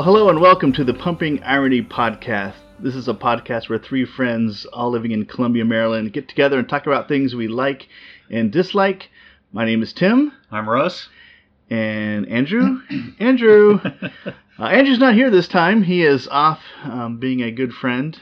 [0.00, 2.54] Well, hello and welcome to the Pumping Irony Podcast.
[2.78, 6.66] This is a podcast where three friends, all living in Columbia, Maryland, get together and
[6.66, 7.86] talk about things we like
[8.30, 9.10] and dislike.
[9.52, 10.32] My name is Tim.
[10.50, 11.10] I'm Russ.
[11.68, 12.80] And Andrew.
[13.18, 13.78] Andrew.
[14.58, 15.82] Uh, Andrew's not here this time.
[15.82, 18.18] He is off um, being a good friend.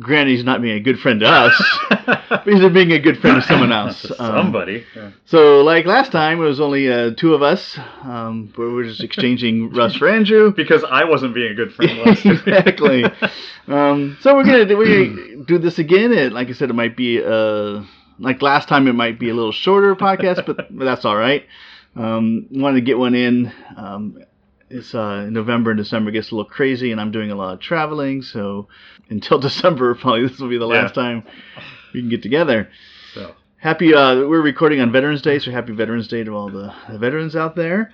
[0.00, 3.40] Granted, he's not being a good friend to us, but he's being a good friend
[3.40, 4.02] to someone else.
[4.02, 4.84] To Um, somebody.
[4.96, 5.10] Yeah.
[5.26, 7.78] so, like last time, it was only uh, two of us.
[8.02, 10.52] Um, we were just exchanging Russ for Andrew.
[10.52, 13.04] because I wasn't being a good friend last exactly.
[13.68, 16.12] Um, so we're gonna do, we do this again.
[16.12, 17.82] It, like I said, it might be uh,
[18.18, 18.88] like last time.
[18.88, 21.44] It might be a little shorter podcast, but, but that's all right.
[21.94, 23.52] Um, wanted to get one in.
[24.70, 27.60] It's uh, November and December gets a little crazy, and I'm doing a lot of
[27.60, 28.22] traveling.
[28.22, 28.68] So
[29.08, 31.02] until December, probably this will be the last Yeah.
[31.02, 31.22] time
[31.92, 32.68] we can get together.
[33.14, 33.92] So, Happy.
[33.94, 37.36] Uh, we're recording on Veterans Day, so happy Veterans Day to all the, the veterans
[37.36, 37.92] out there.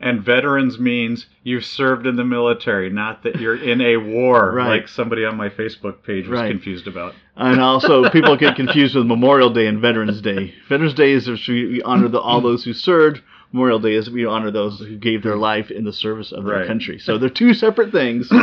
[0.00, 4.68] and veterans means you've served in the military, not that you're in a war, Right.
[4.80, 6.50] like somebody on my Facebook page was Right.
[6.50, 7.14] confused about.
[7.36, 10.54] And also, people get confused with Memorial Day and Veterans Day.
[10.68, 13.20] Veterans Day is we we honor the, all those who served.
[13.54, 16.56] Memorial Day is we honor those who gave their life in the service of their
[16.58, 16.66] Right.
[16.66, 16.98] country.
[16.98, 18.28] So they're two separate things.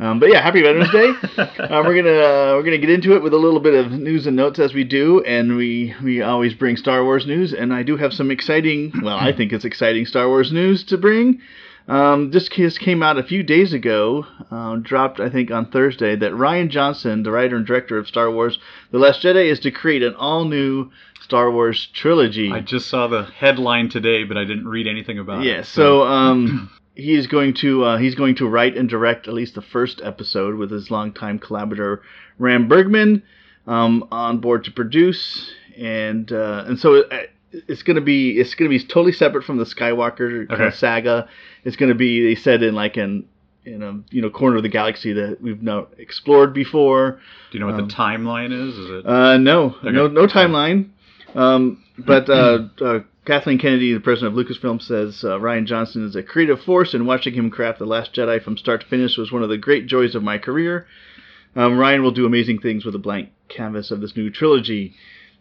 [0.00, 1.10] Um, but yeah, happy Veterans Day.
[1.36, 1.46] Uh,
[1.84, 4.34] we're gonna uh, we're gonna get into it with a little bit of news and
[4.34, 7.98] notes as we do, and we we always bring Star Wars news, and I do
[7.98, 8.94] have some exciting.
[9.02, 11.42] Well, I think it's exciting Star Wars news to bring.
[11.86, 16.16] Um, this just came out a few days ago, uh, dropped I think on Thursday,
[16.16, 18.58] that Rian Johnson, the writer and director of Star Wars:
[18.92, 20.90] The Last Jedi, is to create an all-new
[21.30, 22.50] Star Wars trilogy.
[22.50, 25.56] I just saw the headline today, but I didn't read anything about Yeah, it.
[25.58, 29.54] Yeah, so um, he's going to uh, he's going to write and direct at least
[29.54, 32.02] the first episode with his longtime collaborator
[32.40, 33.22] Ram Bergman
[33.68, 38.68] um, on board to produce, and uh, and so it, it's gonna be it's gonna
[38.68, 41.28] be totally separate from the Skywalker kind of saga.
[41.62, 43.28] It's gonna be they said in like an
[43.64, 47.20] in a you know corner of the galaxy that we've not explored before.
[47.52, 48.74] do you know what um, the timeline is?
[48.76, 49.06] Is it?
[49.06, 49.92] Uh, no, Okay.
[49.92, 50.88] no, no timeline.
[51.34, 56.16] Um, but uh, uh, Kathleen Kennedy, the president of Lucasfilm, says uh, Rian Johnson is
[56.16, 59.30] a creative force, and watching him craft The Last Jedi from start to finish was
[59.30, 60.86] one of the great joys of my career.
[61.54, 64.94] Um, Rian will do amazing things with a blank canvas of this new trilogy.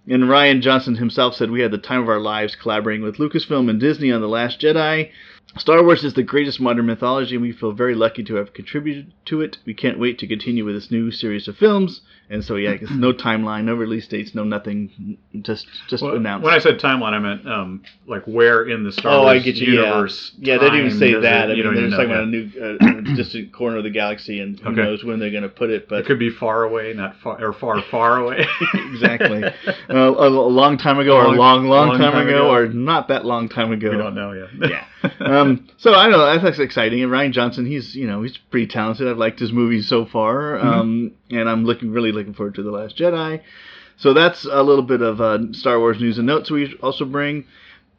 [0.08, 3.70] And Rian Johnson himself said, We had the time of our lives collaborating with Lucasfilm
[3.70, 5.12] and Disney on The Last Jedi.
[5.58, 9.12] Star Wars is the greatest modern mythology, and we feel very lucky to have contributed
[9.26, 9.58] to it.
[9.66, 12.02] We can't wait to continue with this new series of films.
[12.30, 16.46] And so, yeah, it's no timeline, no release dates, no nothing, just just Well, announced.
[16.46, 19.44] when I said timeline, I meant um, like where in the Star oh, Wars I
[19.44, 19.74] get you.
[19.74, 20.34] Universe.
[20.38, 21.50] yeah, they didn't even say that.
[21.50, 22.52] It, I mean, they're just talking about a new,
[23.10, 24.82] uh, distant corner of the galaxy, and who Okay.
[24.84, 25.90] knows when they're going to put it.
[25.90, 28.46] But It could be far away, not far or far, far away.
[28.76, 29.52] exactly, uh,
[29.90, 32.54] a, a long time ago, or a long, Long- long, long time, time ago, ago.
[32.54, 33.90] or not that long time ago.
[33.90, 34.70] we don't know yet.
[34.70, 34.86] Yeah.
[35.20, 36.40] um, so I don't know.
[36.40, 37.02] That's, exciting.
[37.04, 39.08] And Rian Johnson, he's you know he's pretty talented.
[39.08, 42.72] I've liked his movies so far, um, and I'm looking really looking forward to the
[42.72, 43.42] Last Jedi.
[43.98, 47.46] So that's a little bit of uh, Star Wars news and notes we also bring.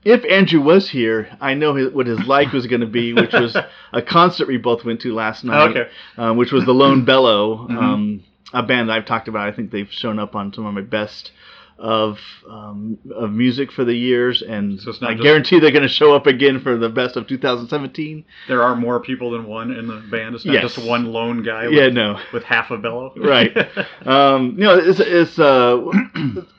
[0.02, 3.34] If Andrew was here, I know his, what his like was going to be, which
[3.34, 3.54] was
[3.92, 5.90] a concert we both went to last night, Okay.
[6.16, 8.24] um, which was the Lone Bellow, um,
[8.54, 9.46] a band that I've talked about.
[9.46, 11.32] I think they've shown up on some of my best
[11.80, 12.18] of
[12.48, 16.26] um, of music for the years, and So I guarantee they're going to show up
[16.26, 18.24] again for the best of 2017.
[18.48, 20.34] There are more people than one in the band.
[20.34, 20.74] It's not Yes.
[20.74, 21.64] just one lone guy.
[21.68, 22.20] With, Yeah, no.
[22.32, 23.12] with half a bellow.
[23.16, 23.56] Right.
[24.06, 25.80] um, you know, it's it's uh,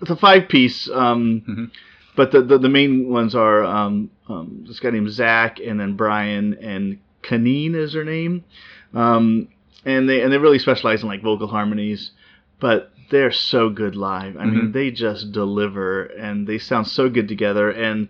[0.02, 0.90] it's a five piece.
[0.90, 1.72] Um, Mhm.
[2.16, 5.96] But the, the the main ones are um, um, this guy named Zach, and then
[5.96, 8.44] Brian and Kanene is her name,
[8.94, 9.48] um,
[9.86, 12.12] and they and they really specialize in like vocal harmonies,
[12.60, 14.36] but they're so good live.
[14.38, 14.74] I mean, Mhm.
[14.74, 17.70] they just deliver, and they sound so good together.
[17.70, 18.08] And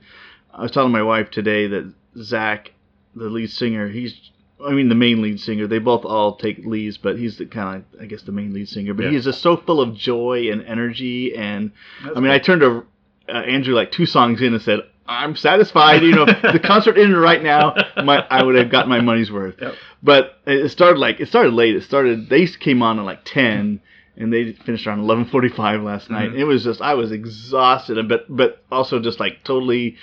[0.54, 2.72] I was telling my wife today that Zach,
[3.16, 4.30] the lead singer, he's
[4.66, 5.66] I mean the main lead singer.
[5.66, 8.70] They both all take leads, but he's the kind of I guess the main lead
[8.70, 8.94] singer.
[8.94, 9.12] But Yeah.
[9.12, 11.36] he's just so full of joy and energy.
[11.36, 11.72] And
[12.04, 12.86] That's I mean, I turned to
[13.28, 17.18] uh, Andrew like two songs in and said, "I'm satisfied." You know, the concert ended
[17.18, 17.74] right now,
[18.04, 19.56] my I would have got my money's worth.
[19.60, 19.76] Yep.
[20.04, 21.76] But it started like it started late.
[21.76, 23.80] It started they came on at like ten.
[24.18, 26.32] And they finished around 11:45 last night.
[26.32, 26.38] Mhm.
[26.40, 29.96] It was just I was exhausted, but but also just like totally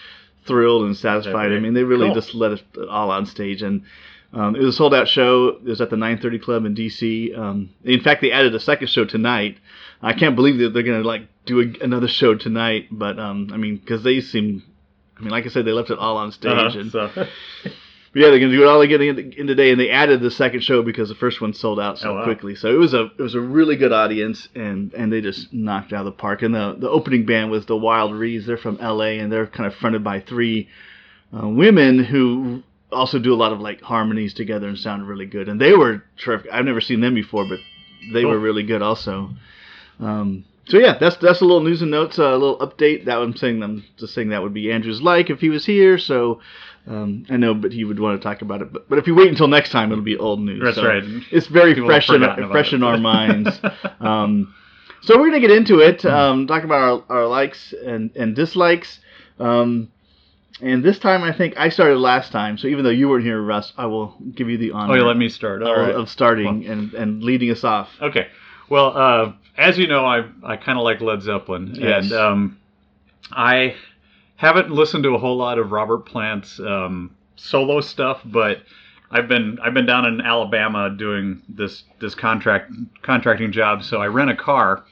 [0.47, 1.53] thrilled and satisfied.
[1.53, 2.15] I mean, they really Cool.
[2.15, 3.83] just let us all on stage, and
[4.33, 5.49] um, it was a sold out show.
[5.49, 7.35] It was at the 9:30 Club in DC.
[7.39, 9.59] Um, in fact, they added a second show tonight.
[10.03, 12.87] I can't believe that they're gonna like do a, another show tonight.
[12.91, 14.63] But um, I mean, because they seem,
[15.19, 17.11] I mean, like I said, they left it all on stage, Uh-huh, and so.
[18.13, 20.31] but yeah, they're gonna do it all again in, in today, and they added the
[20.31, 22.25] second show because the first one sold out so Oh, wow.
[22.25, 22.55] quickly.
[22.55, 25.93] So it was a it was a really good audience, and and they just knocked
[25.93, 26.43] it out of the park.
[26.43, 28.47] And the the opening band was the Wild Reeds.
[28.47, 29.19] They're from L.A.
[29.19, 30.69] and they're kind of fronted by three
[31.37, 35.49] uh, women who also do a lot of like harmonies together and sound really good.
[35.49, 36.51] And they were terrific.
[36.51, 37.59] I've never seen them before, but
[38.15, 38.31] they Cool.
[38.31, 39.31] were really good also.
[40.01, 43.07] Um, so yeah, that's that's a little news and notes, a little update.
[43.07, 45.99] That I'm saying I'm just saying that would be Andrew's like if he was here.
[45.99, 46.41] So
[46.87, 48.73] um, I know, but he would want to talk about it.
[48.73, 50.63] But, but if you wait until next time, it'll be old news.
[50.65, 51.03] That's So right.
[51.31, 52.21] It's very People fresh in
[52.51, 52.77] fresh it.
[52.77, 53.61] in our minds.
[54.01, 54.55] Um,
[55.03, 56.05] so we're gonna get into it.
[56.05, 59.01] Um, talk about our, our likes and and dislikes.
[59.39, 59.91] Um,
[60.61, 62.59] and this time, I think I started last time.
[62.59, 65.05] So even though you weren't here, Russ, I will give you the honor Oh, you
[65.05, 65.63] let me start.
[65.63, 65.95] All of, right.
[65.95, 67.91] of starting and, and leading us off.
[68.03, 68.27] Okay.
[68.69, 72.05] Well, uh, as you know, I I kind of like Led Zeppelin, Yes.
[72.05, 72.59] and um,
[73.31, 73.75] I
[74.39, 78.63] haven't listened to a whole lot of Robert Plant's um, solo stuff, but
[79.11, 84.07] I've been I've been down in Alabama doing this this contract contracting job, so I
[84.07, 84.85] rent a car,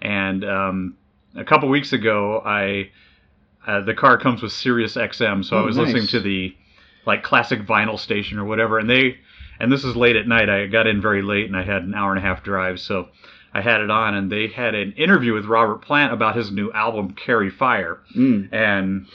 [0.00, 0.96] and um,
[1.34, 2.90] a couple weeks ago, I
[3.66, 5.86] uh, the car comes with Sirius XM, so I Oh, was nice.
[5.86, 6.54] listening to the
[7.06, 9.16] like classic vinyl station or whatever, and they
[9.58, 10.48] and this is late at night.
[10.48, 13.08] I got in very late, and I had an hour and a half drive, so
[13.54, 16.72] I had it on, and they had an interview with Robert Plant about his new
[16.72, 18.52] album, Carry Fire, Mm.
[18.52, 19.06] and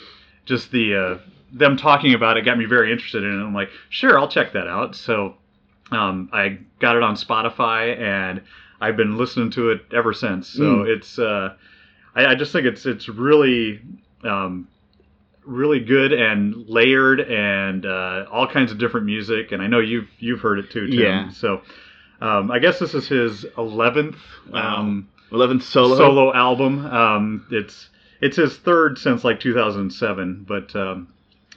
[0.45, 1.18] just the uh,
[1.51, 3.44] them talking about it got me very interested in it.
[3.44, 4.95] I'm like, sure, I'll check that out.
[4.95, 5.36] So
[5.92, 8.42] um, I got it on Spotify, and
[8.80, 10.48] I've been listening to it ever since.
[10.50, 10.88] So Mm.
[10.95, 11.56] it's uh,
[12.16, 13.80] I, I just think it's it's really
[14.24, 14.68] um,
[15.45, 19.51] really good and layered and uh, all kinds of different music.
[19.51, 21.00] And I know you've you've heard it too, Tim.
[21.00, 21.30] Yeah.
[21.30, 21.62] So
[22.21, 24.17] um, I guess this is his eleventh
[24.51, 24.77] Wow.
[24.77, 25.97] um, 11th solo.
[25.97, 26.85] solo album.
[26.85, 27.89] Um, it's
[28.21, 31.07] it's his third since like 2007, but um,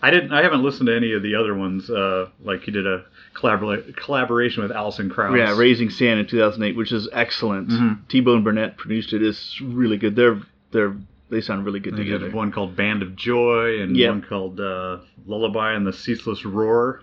[0.02, 1.88] I didn't I haven't listened to any of the other ones.
[1.88, 3.04] Uh, like he did a
[3.34, 5.36] collabora- collaboration with Alison Krauss.
[5.36, 7.68] Yeah, Raising Sand in 2008, which is excellent.
[7.68, 8.08] Mhm.
[8.08, 9.22] T-Bone Burnett produced it.
[9.22, 10.16] It's really good.
[10.16, 10.40] They're
[10.72, 10.96] they're
[11.30, 12.28] they sound really good together.
[12.30, 14.10] one called Band of Joy and Yep.
[14.10, 17.02] one called uh, Lullaby and the Ceaseless Roar,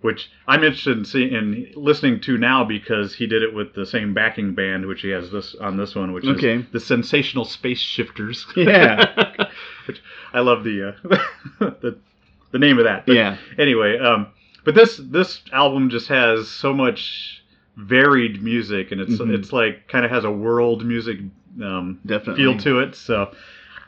[0.00, 3.84] which I'm interested in seeing in listening to now because he did it with the
[3.84, 6.54] same backing band, which he has this on this one, which Okay.
[6.56, 8.46] is the Sensational Space Shifters.
[8.56, 9.48] Yeah.
[9.86, 10.00] which
[10.32, 11.18] I love the uh,
[11.80, 11.98] the
[12.52, 13.06] the name of that.
[13.06, 13.36] But Yeah.
[13.58, 14.28] Anyway, um,
[14.64, 17.42] but this this album just has so much
[17.76, 19.34] varied music, and it's Mhm.
[19.34, 21.18] it's like kind of has a world music
[21.62, 21.98] um,
[22.36, 22.94] feel to it.
[22.94, 23.32] So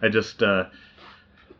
[0.02, 0.64] I just uh,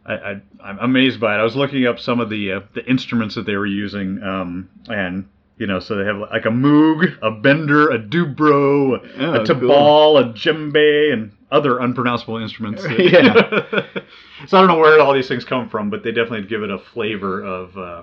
[0.05, 1.39] I, I I'm amazed by it.
[1.39, 4.69] I was looking up some of the uh, the instruments that they were using, um,
[4.89, 5.29] and
[5.59, 9.45] you know, so they have like a moog, a bendir, a dobro, Oh, a cool.
[9.47, 12.83] tabal, a djembe, and other unpronounceable instruments.
[12.99, 13.33] Yeah.
[14.49, 16.71] so I don't know where all these things come from, but they definitely give it
[16.71, 18.03] a flavor of, uh,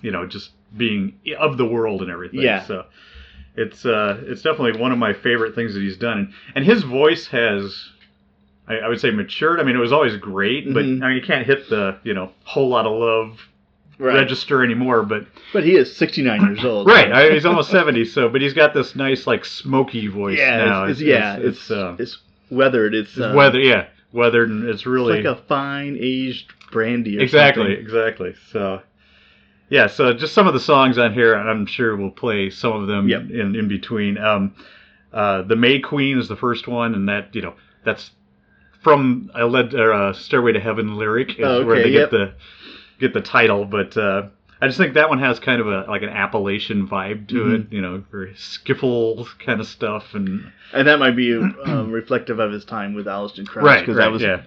[0.00, 2.40] you know, just being of the world and everything.
[2.40, 2.64] Yeah.
[2.64, 2.86] So
[3.54, 6.82] it's uh, it's definitely one of my favorite things that he's done, and, and his
[6.82, 7.90] voice has.
[8.68, 9.58] I, I would say matured.
[9.60, 11.02] I mean, it was always great, but Mhm.
[11.02, 13.40] I mean, you can't hit the you know whole lot of love
[13.98, 14.14] Right.
[14.14, 15.02] register anymore.
[15.04, 16.86] But But he is 69 years old.
[16.88, 18.04] right, I, he's almost seventy.
[18.04, 20.84] So, but he's got this nice like smoky voice yeah, now.
[20.84, 22.18] it's, it's, yeah, it's it's, uh, it's
[22.50, 22.94] weathered.
[22.94, 23.60] It's, it's uh, weather.
[23.60, 27.18] Yeah, weathered, and it's It's really like a fine aged brandy.
[27.18, 27.78] Or exactly, something.
[27.80, 28.34] exactly.
[28.50, 28.80] So,
[29.68, 29.86] yeah.
[29.86, 32.86] So just some of the songs on here, and I'm sure we'll play some of
[32.88, 33.30] them Yep.
[33.30, 34.18] in in between.
[34.18, 34.54] Um,
[35.12, 37.54] uh, the May Queen is the first one, and that you know
[37.84, 38.10] that's
[38.82, 42.10] from a led or a Stairway to Heaven lyric is Oh, where they yep.
[42.10, 42.32] get the
[42.98, 43.96] get the title, but.
[43.96, 44.24] Uh,
[44.60, 47.54] I just think that one has kind of a like an Appalachian vibe to Mhm.
[47.66, 52.38] it, you know, very skiffle kind of stuff, and And that might be um, reflective
[52.38, 53.64] of his time with Alison Krauss.
[53.66, 54.42] right, Because right, that was yeah.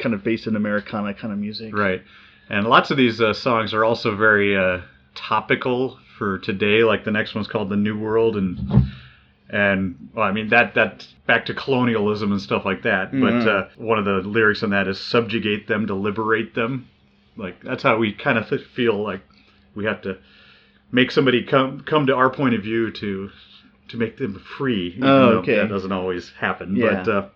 [0.00, 1.72] kind of based in Americana kind of music.
[1.72, 2.02] Right.
[2.48, 4.80] And lots of these uh, songs are also very uh,
[5.14, 6.82] topical for today.
[6.82, 8.58] Like the next one's called "The New World," and
[9.52, 13.12] and well, I mean that that back to colonialism and stuff like that.
[13.12, 13.20] Mhm.
[13.42, 16.88] But uh, one of the lyrics on that is "subjugate them to liberate them."
[17.36, 19.22] Like that's how we kind of th- feel like
[19.74, 20.18] we have to
[20.92, 23.30] make somebody come come to our point of view to
[23.88, 24.98] to make them free.
[25.02, 25.56] Oh, okay.
[25.56, 26.76] That doesn't always happen.
[26.76, 27.02] Yeah.
[27.04, 27.26] But uh,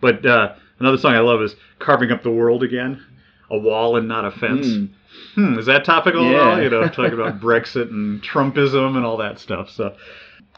[0.00, 3.02] but uh, another song I love is "Carving Up the World Again."
[3.48, 4.66] A wall and not a fence.
[4.66, 4.88] Mm.
[5.36, 6.60] Hmm, is that topical at all?
[6.60, 9.70] You know, talking about Brexit and Trumpism and all that stuff.
[9.70, 9.94] So,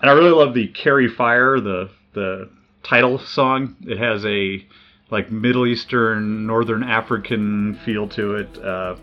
[0.01, 2.49] and I really love the "Carry Fire," the the
[2.83, 3.77] title song.
[3.87, 4.65] It has a
[5.11, 8.59] like Middle Eastern, Northern African feel to it.
[8.65, 8.97] Uh,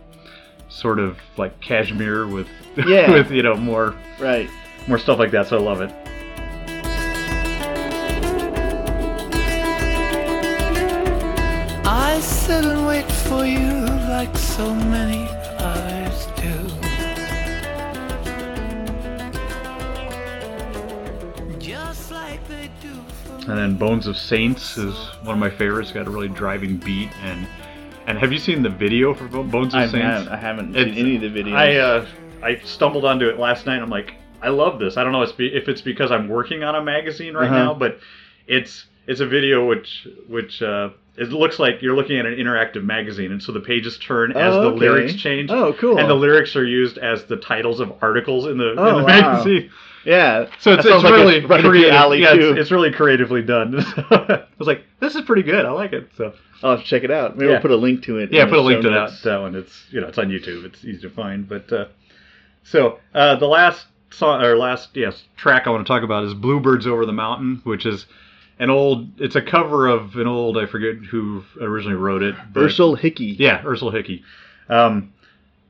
[0.68, 2.48] sort of like Kashmir with
[2.88, 3.12] Yeah.
[3.12, 4.50] with you know more Right.
[4.88, 5.48] more stuff like that.
[5.48, 5.92] So I love it.
[11.88, 15.28] I sit and wait for you like so many
[15.60, 16.65] others do.
[23.48, 25.92] And then Bones of Saints is one of my favorites.
[25.92, 27.48] Got a really driving beat, and
[28.08, 29.96] And have you seen the video for Bones of I Saints?
[30.06, 31.56] haven't, I haven't seen It's- any of the videos.
[31.56, 32.06] I uh,
[32.44, 33.82] I stumbled onto it last night.
[33.82, 34.98] I'm like, I love this.
[34.98, 37.56] I don't know if it's, if it's because I'm working on a magazine right Uh-huh.
[37.66, 38.00] now, but
[38.48, 42.84] it's it's a video which which uh, it looks like you're looking at an interactive
[42.84, 44.80] magazine, and so the pages turn as Oh, the okay.
[44.80, 45.50] lyrics change.
[45.52, 45.98] Oh, cool.
[45.98, 49.04] And the lyrics are used as the titles of articles in the, in Oh, the
[49.04, 49.06] wow.
[49.06, 49.70] magazine.
[50.06, 50.48] yeah.
[50.60, 51.94] So it's, That it's like really right creative.
[51.94, 52.50] alley yeah, too.
[52.52, 53.76] it's, it's really creatively done.
[53.98, 55.66] I was like, this is pretty good.
[55.66, 56.10] I like it.
[56.18, 57.38] So I'll have to check it out.
[57.38, 57.54] Maybe Yeah.
[57.54, 58.32] we'll put a link to it.
[58.34, 59.56] yeah, put a link to that, that one.
[59.56, 60.66] It's you know it's on YouTube.
[60.66, 61.48] It's easy to find.
[61.48, 61.86] But uh,
[62.64, 66.34] so uh, the last song or last yes track I want to talk about is
[66.34, 68.06] "Bluebirds Over the Mountain," which is
[68.60, 69.20] an old.
[69.22, 70.58] It's a cover of an old.
[70.58, 72.36] I forget who originally wrote it.
[72.54, 73.36] but- Ersel Hickey.
[73.40, 74.24] Yeah, Ursula Hickey.
[74.70, 75.12] Um,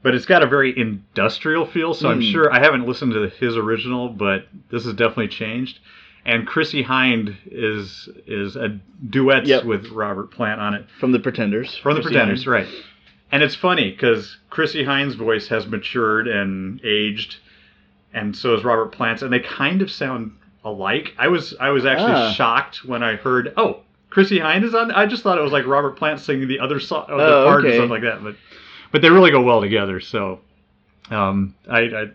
[0.04, 2.32] but it's got a very industrial feel, so I'm Mm.
[2.32, 5.80] sure I haven't listened to his original, but this has definitely changed.
[6.27, 9.65] And Chrissie Hynde is is a duets Yep.
[9.65, 11.75] with Robert Plant on it From the Pretenders.
[11.77, 12.51] from the Chrissie Pretenders, Hynde.
[12.51, 12.68] right?
[13.32, 17.38] And it's funny because Chrissie Hynde's voice has matured and aged,
[18.13, 20.32] and so has Robert Plant's, and they kind of sound
[20.65, 21.13] alike.
[21.17, 22.31] I was I was actually Ah.
[22.34, 24.91] shocked when I heard, oh, Chrissie Hynde is on.
[24.91, 27.63] I just thought it was like Robert Plant singing the other song, oh, the part
[27.63, 27.77] or okay.
[27.77, 28.24] something like that.
[28.24, 28.36] But
[28.91, 30.00] but they really go well together.
[30.01, 30.39] So
[31.12, 32.05] um, I, I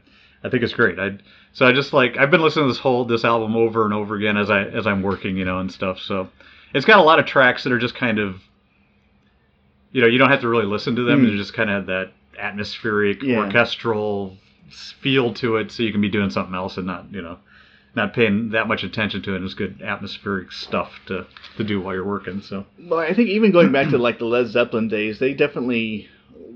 [0.45, 0.99] I think it's great.
[0.99, 1.19] I
[1.53, 4.17] so I just like I've been listening to this whole this album over and over
[4.17, 5.99] again as I as I'm working, you know, and stuff.
[6.01, 6.29] So
[6.75, 8.41] it's got a lot of tracks that are just kind of
[9.93, 11.21] you know you don't have to really listen to them.
[11.21, 11.27] Hmm.
[11.31, 13.39] They just kind of that atmospheric Yeah.
[13.39, 14.37] orchestral
[14.71, 17.39] feel to it, so you can be doing something else and not you know
[17.95, 19.43] not paying that much attention to it.
[19.43, 22.41] It's good atmospheric stuff to to do while you're working.
[22.43, 26.09] So Well, I think even going back to like the Led Zeppelin days, they definitely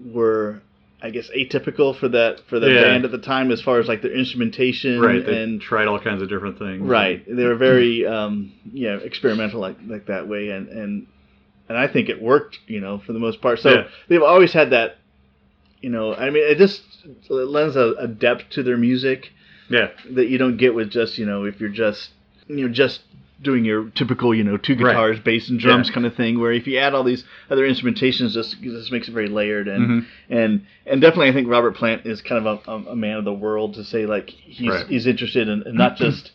[0.05, 0.63] were,
[1.03, 2.83] I guess, atypical for that for the Yeah.
[2.83, 5.99] band at the time as far as like their instrumentation right, they and tried all
[5.99, 6.83] kinds of different things.
[6.83, 7.25] right.
[7.27, 11.07] They were very um, yeah experimental like like that way, and and
[11.69, 13.59] and I think it worked, you know, for the most part.
[13.59, 13.89] So Yeah.
[14.09, 14.99] they've always had that.
[15.81, 16.83] You know, I mean, it just
[17.29, 19.33] lends a, a depth to their music
[19.69, 19.89] Yeah.
[20.11, 22.11] that you don't get with just you know if you're just
[22.49, 23.01] you know just
[23.43, 24.93] doing your typical you know two Right.
[24.93, 25.95] guitars bass and drums Yeah.
[25.95, 29.13] kind of thing where if you add all these other instrumentations just just makes it
[29.13, 30.07] very layered and Mhm.
[30.31, 33.33] and and definitely I think Robert Plant is kind of a, a, man of the
[33.35, 34.87] world to say like he's Right.
[34.87, 36.33] he's interested in, in not just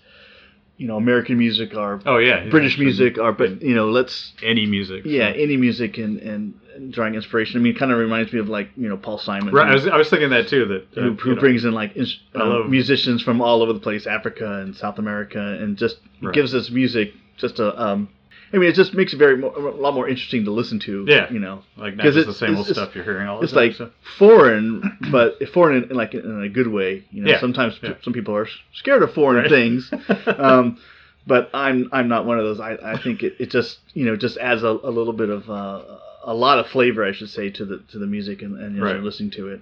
[0.77, 2.43] you know American music or Oh yeah.
[2.43, 2.49] yeah.
[2.49, 5.03] British music or but you know let's any music.
[5.03, 5.09] so.
[5.09, 6.53] yeah any music and and
[6.91, 9.53] drawing inspiration I mean it kind of reminds me of like you know Paul Simon
[9.53, 9.65] Right.
[9.65, 10.65] who- I was, I was thinking that too.
[10.65, 13.79] That uh, who, who know, brings in like ins- uh, musicians from all over the
[13.79, 16.33] place, Africa and South America, and just Right.
[16.33, 17.79] gives us music just a.
[17.81, 18.09] Um,
[18.51, 21.05] I mean, it just makes it very mo- a lot more interesting to listen to.
[21.07, 21.31] Yeah.
[21.31, 23.63] you know, like not just the same old stuff you're hearing all the it's time.
[23.69, 23.93] It's like so.
[24.17, 27.05] foreign, but foreign in, in like in a good way.
[27.11, 27.39] You know, Yeah.
[27.39, 27.93] sometimes Yeah.
[28.01, 29.49] some people are scared of foreign Right.
[29.49, 29.91] things.
[30.37, 30.79] um,
[31.27, 32.59] but I'm I'm not one of those.
[32.59, 35.47] I, I think it, it just you know just adds a, a little bit of
[35.49, 35.81] uh,
[36.23, 38.95] a lot of flavor, I should say, to the to the music and, and Right.
[38.95, 39.61] you're listening to it,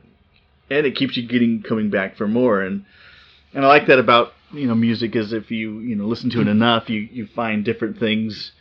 [0.69, 2.61] and it keeps you getting coming back for more.
[2.61, 2.85] And
[3.53, 6.41] and I like that about you know music is if you you know listen to
[6.41, 8.51] it enough, you you find different things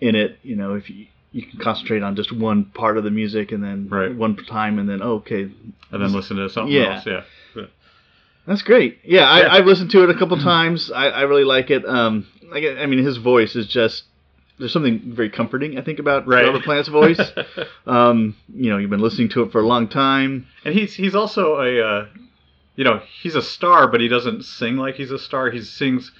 [0.00, 0.38] in it.
[0.42, 3.62] You know if you you can concentrate on just one part of the music and
[3.62, 4.12] then Right.
[4.14, 6.94] one time and then oh, okay and then listen to something Yeah.
[6.96, 7.06] else.
[7.06, 7.22] Yeah.
[8.46, 8.98] That's great.
[9.04, 9.26] Yeah, Yeah.
[9.48, 10.90] I, I've listened to it a couple times.
[10.90, 11.86] I, I really like it.
[11.86, 14.04] Um, I, I mean, his voice is just
[14.60, 15.76] there's something very comforting.
[15.78, 16.44] I think about Right.
[16.44, 17.20] Robert Plant's voice.
[17.86, 20.46] um, you know, you've been listening to it for a long time.
[20.64, 22.06] and he's he's also a uh,
[22.76, 25.50] you know he's a star, but he doesn't sing like he's a star.
[25.50, 26.12] He sings.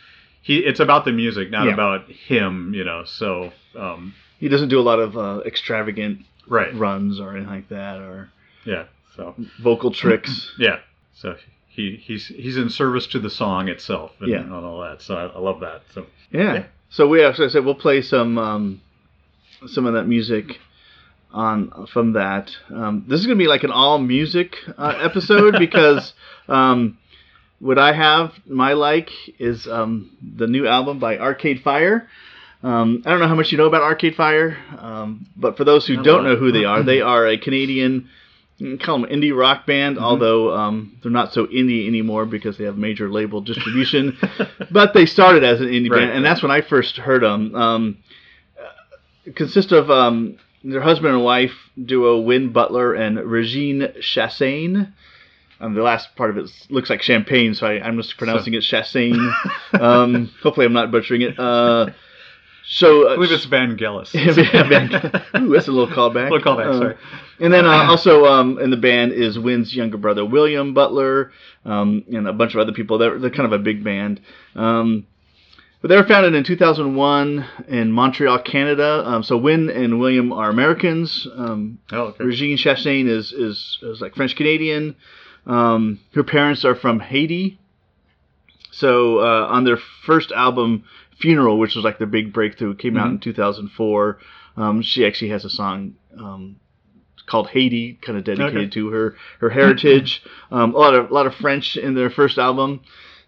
[0.43, 1.75] He it's about the music, not Yeah.
[1.75, 2.75] about him.
[2.75, 3.05] You know.
[3.05, 6.75] So um, He doesn't do a lot of uh, extravagant right.
[6.75, 8.31] runs or anything like that, or
[8.65, 8.85] Yeah.
[9.17, 10.53] So vocal tricks.
[10.59, 10.79] yeah.
[11.15, 11.37] So
[11.69, 14.41] he he's he's in service to the song itself and, Yeah.
[14.41, 15.03] and all that.
[15.03, 15.83] So I, I love that.
[15.95, 16.55] So Yeah.
[16.55, 16.65] Yeah.
[16.91, 18.81] So we actually said we'll play some um,
[19.67, 20.59] some of that music
[21.33, 22.51] on from that.
[22.69, 26.13] Um, this is gonna be like an all music uh, episode because
[26.49, 26.99] um,
[27.61, 32.09] what I have my like is um, the new album by Arcade Fire.
[32.63, 35.87] Um, I don't know how much you know about Arcade Fire, um, but for those
[35.87, 38.09] who don't know who they are, they are a Canadian.
[38.81, 40.05] Call them indie rock band, Mm-hmm.
[40.05, 44.19] although um, they're not so indie anymore because they have major label distribution
[44.71, 46.01] but they started as an indie Right.
[46.01, 47.55] band, and that's when I first heard them.
[47.55, 47.99] Um,
[48.61, 54.93] uh, consists of um, their husband and wife duo Win Butler and Regine Chassagne.
[55.63, 58.63] Um, the last part of it looks like champagne, so I, I'm just pronouncing it
[58.63, 59.33] Chassagne.
[59.79, 61.39] um, hopefully, I'm not butchering it.
[61.39, 61.87] Uh,
[62.73, 64.15] so, uh, I believe it's Vangelis.
[65.43, 66.31] Ooh, that's a little callback.
[66.31, 66.97] Little callback, Uh, sorry.
[67.41, 71.33] And then uh, also um, in the band is Win's younger brother William Butler,
[71.65, 72.99] um, and a bunch of other people.
[72.99, 74.21] They're, they're kind of a big band.
[74.55, 75.07] Um,
[75.81, 79.03] but they were founded in 2001 in Montreal, Canada.
[79.05, 81.27] Um, so Win and William are Americans.
[81.35, 82.23] Um, Oh, okay.
[82.23, 84.95] Regine Chastain is, is is like French Canadian.
[85.47, 87.59] Um, her parents are from Haiti.
[88.73, 90.85] So uh, on their first album,
[91.21, 94.19] Funeral, which was like their big breakthrough, came out in 2004.
[94.57, 96.57] Um, she actually has a song um,
[97.27, 98.71] called Haiti, kind of dedicated Okay.
[98.71, 100.23] to her her heritage.
[100.51, 102.81] um, a lot of a lot of French in their first album.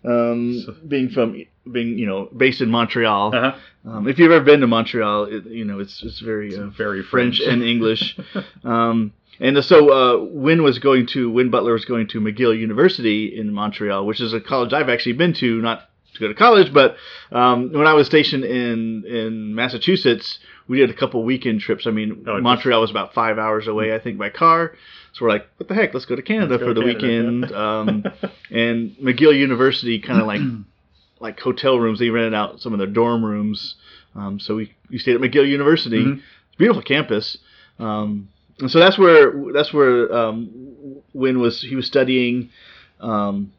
[0.05, 3.35] Um, being from being you know based in Montreal.
[3.35, 3.57] Uh-huh.
[3.89, 7.03] Um, if you've ever been to Montreal, it, you know it's it's very uh, very
[7.03, 7.53] French French.
[7.53, 8.19] and English.
[8.65, 13.39] um, and so uh, Win was going to Win Butler was going to McGill University
[13.39, 16.73] in Montreal, which is a college I've actually been to, not to go to college,
[16.73, 16.97] but
[17.31, 20.39] um, when I was stationed in in Massachusetts,
[20.69, 21.87] we did a couple weekend trips.
[21.87, 24.75] I mean, Oh, Montreal was about five hours away, I think, by car.
[25.15, 25.93] So we're like, what the heck?
[25.93, 27.51] Let's go to Canada go for the Canada, weekend.
[27.51, 27.79] yeah.
[27.81, 28.05] um,
[28.51, 30.41] and McGill University kind of like
[31.21, 31.99] like hotel rooms.
[31.99, 33.75] They rented out some of their dorm rooms.
[34.15, 36.05] Um, so we, we stayed at McGill University.
[36.05, 36.15] Mhm.
[36.19, 37.39] It's a beautiful campus.
[37.79, 38.29] Um,
[38.61, 40.51] and so that's where that's where um,
[41.15, 41.63] Win was.
[41.63, 42.51] He was studying,
[43.01, 43.53] um,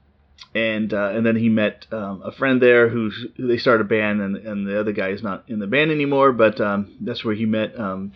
[0.56, 3.88] and uh, and then he met um, a friend there who, who they started a
[3.88, 6.32] band, and and the other guy is not in the band anymore.
[6.32, 8.12] But um, that's where he met um,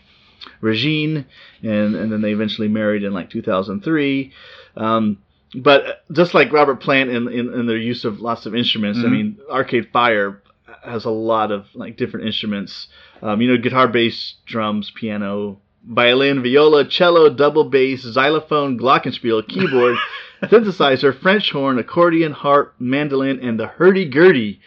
[0.62, 1.26] Regine,
[1.64, 4.32] and and then they eventually married in like 2003.
[4.76, 5.18] Um,
[5.56, 9.04] but just like Robert Plant in, in, in their use of lots of instruments, I
[9.04, 9.12] Mhm.
[9.12, 10.42] mean, Arcade Fire
[10.84, 12.88] has a lot of like different instruments.
[13.22, 19.96] Um, you know, guitar, bass, drums, piano, violin, viola, cello, double bass, xylophone, glockenspiel, keyboard,
[20.44, 24.60] synthesizer, French horn, accordion, harp, mandolin, and the hurdy-gurdy,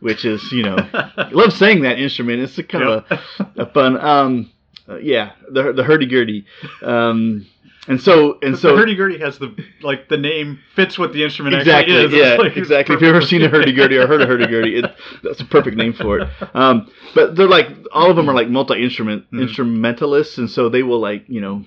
[0.00, 2.40] which is you know, I love saying that instrument.
[2.42, 3.98] It's a kind of a, a fun.
[4.00, 4.50] Um,
[4.88, 6.46] uh, yeah, the the hurdy-gurdy.
[6.82, 7.46] Um,
[7.88, 11.54] and so and so so hurdy-gurdy has the like the name fits what the instrument
[11.54, 12.26] exactly actually is.
[12.26, 14.82] yeah like- exactly if you've ever seen a hurdy-gurdy or heard a hurdy-gurdy
[15.22, 18.48] that's a perfect name for it um, but they're like all of them are like
[18.48, 19.42] multi-instrument Mhm.
[19.42, 21.64] instrumentalists and so they will like you know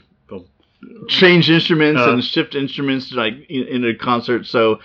[1.07, 2.13] change instruments Uh.
[2.13, 4.79] and shift instruments like in, in a concert so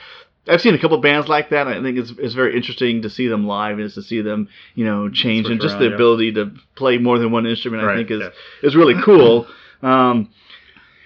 [0.47, 1.69] I've seen a couple bands like that.
[1.69, 4.49] I think it's, it's very interesting to see them live, and is to see them,
[4.75, 5.95] you know, change Switch and just around, the yeah.
[5.95, 7.83] ability to play more than one instrument.
[7.83, 8.29] I think is yeah.
[8.63, 9.47] is really cool.
[9.83, 10.29] Um,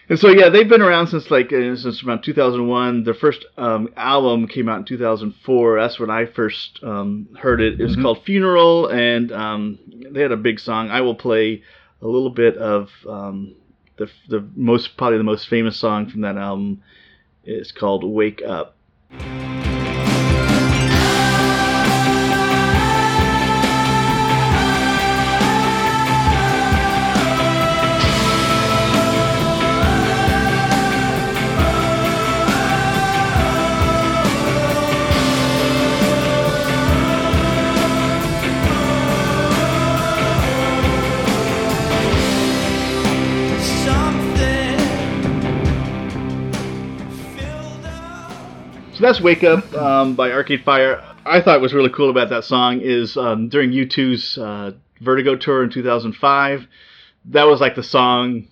[0.08, 3.04] and so yeah, they've been around since like uh, since around 2001.
[3.04, 5.80] Their first um, album came out in 2004.
[5.80, 7.80] That's when I first um, heard it.
[7.80, 8.02] It was Mhm.
[8.02, 9.78] called Funeral, and um,
[10.10, 10.90] they had a big song.
[10.90, 11.62] I will play
[12.02, 13.54] a little bit of um,
[13.98, 16.82] the the most probably the most famous song from that album.
[17.44, 18.76] is called Wake Up.
[49.08, 51.02] That's "Wake Up" um, by Arcade Fire.
[51.24, 55.64] I thought was really cool about that song is um, during U2's uh, Vertigo tour
[55.64, 56.66] in 2005.
[57.26, 58.48] That was like the song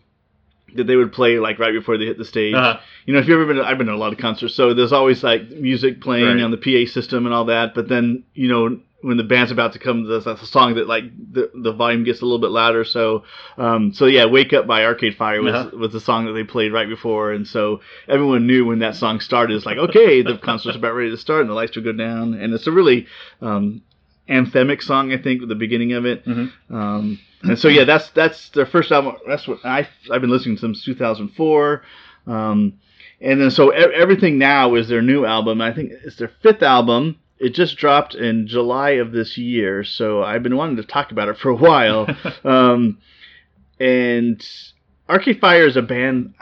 [0.74, 2.54] that they would play like right before they hit the stage.
[2.54, 2.80] Uh-huh.
[3.04, 4.72] You know, if you've ever been, to, I've been to a lot of concerts, so
[4.72, 6.42] there's always like music playing Right.
[6.42, 7.74] on the PA system and all that.
[7.74, 10.88] But then, you know, when the band's about to come, that's that's a song that
[10.88, 12.84] like the, the volume gets a little bit louder.
[12.84, 13.22] So,
[13.56, 15.76] um, so yeah, "Wake Up" by Arcade Fire was Uh-huh.
[15.76, 19.20] was the song that they played right before, and so everyone knew when that song
[19.20, 19.54] started.
[19.56, 22.34] It's like, okay, the concert's about ready to start, and the lights will go down,
[22.34, 23.06] and it's a really
[23.40, 23.82] um,
[24.28, 26.24] anthemic song, I think, at the beginning of it.
[26.26, 26.50] Mhm.
[26.70, 29.14] Um, and so yeah, that's that's their first album.
[29.28, 31.82] That's what I I've been listening to since 2004.
[32.26, 32.74] Um,
[33.20, 35.60] and then so everything now is their new album.
[35.60, 37.16] I think it's their fifth album.
[37.38, 41.28] It just dropped in July of this year, so I've been wanting to talk about
[41.28, 42.06] it for a while.
[42.44, 42.98] um,
[43.78, 44.44] and
[45.08, 46.34] Arcade Fire is a band.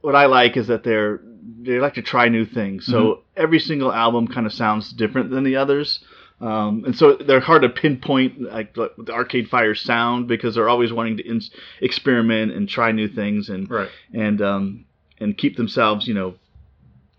[0.00, 1.20] What I like is that they're
[1.62, 2.86] they like to try new things.
[2.86, 6.00] So every single album kind of sounds different than the others.
[6.40, 10.68] Um, and so they're hard to pinpoint like the the Arcade Fire sound because they're
[10.68, 13.88] always wanting to ins experiment and try new things and Right.
[14.12, 14.84] and um,
[15.18, 16.34] and keep themselves, you know,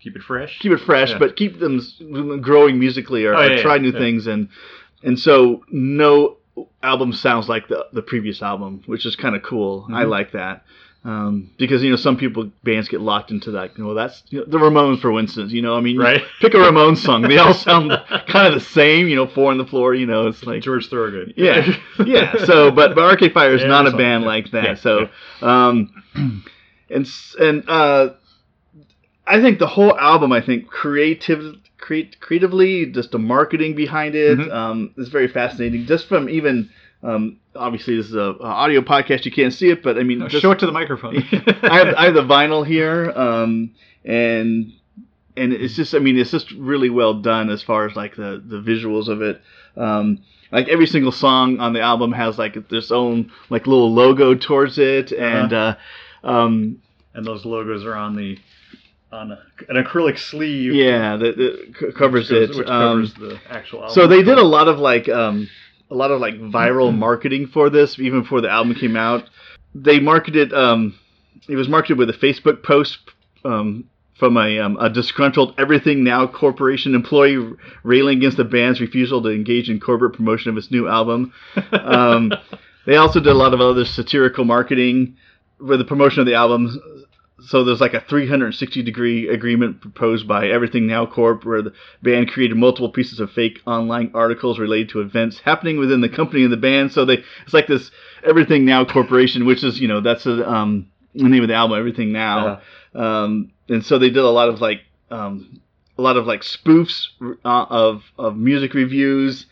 [0.00, 0.58] Keep it fresh.
[0.60, 1.18] keep it fresh, Yeah.
[1.18, 1.80] but keep them
[2.40, 3.98] growing musically or, Oh, or try new yeah.
[3.98, 4.48] things and
[5.02, 6.36] and so no
[6.82, 9.86] album sounds like the the previous album, which is kind of cool.
[9.92, 10.08] I Mhm.
[10.10, 10.64] like that.
[11.04, 13.78] Um, because you know some people bands get locked into that.
[13.78, 15.52] Well, that's you know, the Ramones, for instance.
[15.52, 16.22] You know, I mean, Right.
[16.40, 17.92] pick a Ramones song, they all sound
[18.26, 19.06] kind of the same.
[19.08, 19.94] You know, four on the floor.
[19.94, 21.34] You know, it's like George Thorogood.
[21.36, 21.72] yeah,
[22.04, 22.36] yeah.
[22.44, 24.28] So, but, but Arcade Fire is Yeah, not a band all.
[24.28, 24.64] like that.
[24.64, 25.08] Yeah, so,
[25.40, 25.90] um,
[26.90, 27.08] and
[27.40, 28.08] and uh,
[29.28, 34.38] I think the whole album, I think creative, create, creatively, just the marketing behind it
[34.38, 34.52] Mhm.
[34.52, 35.86] um, is very fascinating.
[35.86, 36.70] Just from even,
[37.02, 40.18] um, obviously this is a, a audio podcast, you can't see it, but I mean,
[40.20, 41.16] No, just- show it to the microphone.
[41.62, 43.70] I have I have the vinyl here, um,
[44.04, 44.72] and
[45.36, 48.42] and it's just I mean it's just really well done as far as like the
[48.44, 49.40] the visuals of it.
[49.76, 50.18] Um,
[50.50, 54.78] like every single song on the album has like its own like little logo towards
[54.78, 55.76] it, and uh,
[56.24, 56.78] um,
[57.14, 58.38] and those logos are on the
[59.12, 60.74] on a, an acrylic sleeve.
[60.74, 62.46] yeah, that, that covers which it.
[62.48, 63.94] goes- which Um, covers the actual album.
[63.94, 65.48] so they did a lot of like um,
[65.90, 69.24] a lot of like viral marketing for this even before the album came out.
[69.74, 70.94] They marketed um,
[71.48, 72.98] it was marketed with a Facebook post
[73.44, 73.84] um,
[74.18, 77.52] from a, um, a disgruntled Everything Now Corporation employee
[77.84, 81.32] railing against the band's refusal to engage in corporate promotion of its new album.
[81.72, 82.32] Um,
[82.86, 85.16] they also did a lot of other satirical marketing
[85.60, 86.97] with the promotion of the album.
[87.48, 92.28] So there's like a 360 degree agreement proposed by Everything Now Corp, where the band
[92.30, 96.52] created multiple pieces of fake online articles related to events happening within the company and
[96.52, 96.92] the band.
[96.92, 97.90] So they it's like this
[98.22, 101.78] Everything Now Corporation, which is you know that's a, um, the name of the album,
[101.78, 102.60] Everything Now.
[102.94, 105.62] Um, and so they did a lot of like um,
[105.96, 109.46] a lot of like spoofs uh, of of music reviews.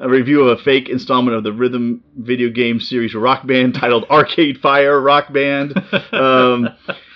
[0.00, 4.06] A review of a fake installment of the rhythm video game series Rock Band titled
[4.10, 5.74] Arcade Fire Rock Band.
[6.12, 6.70] Um,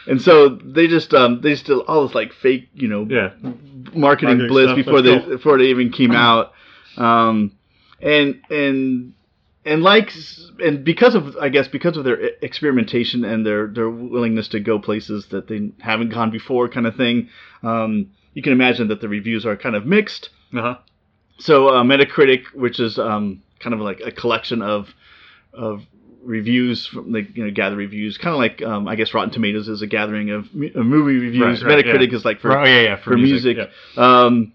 [0.07, 3.31] and so they just um, they just did all this like fake, you know, yeah.
[3.40, 5.29] marketing Marketing blitz before they cool.
[5.29, 6.53] before they even came out.
[6.97, 7.53] Um,
[8.03, 9.14] and and
[9.64, 10.12] and like
[10.62, 14.79] and because of I guess because of their experimentation and their their willingness to go
[14.79, 17.31] places that they haven't gone before, kind of thing.
[17.62, 20.31] Um, you can imagine that the reviews are kind of mixed.
[20.55, 20.77] Uh-huh.
[21.38, 24.88] So uh, Metacritic, which is um, kind of like a collection of
[25.53, 25.83] of
[26.23, 29.68] reviews from like you know gather reviews, kind of like um, I guess Rotten Tomatoes
[29.68, 31.62] is a gathering of, mu- of movie reviews.
[31.64, 32.16] Right, right, Metacritic yeah.
[32.16, 33.59] is like for oh yeah, yeah, for, for music.
[33.97, 34.53] Um,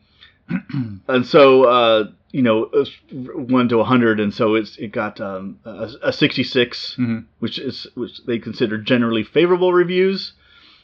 [1.08, 2.70] and so uh, you know,
[3.12, 7.26] one to hundred, and so it's it got um, a, a sixty-six, Mhm.
[7.40, 10.34] which is which they consider generally favorable reviews,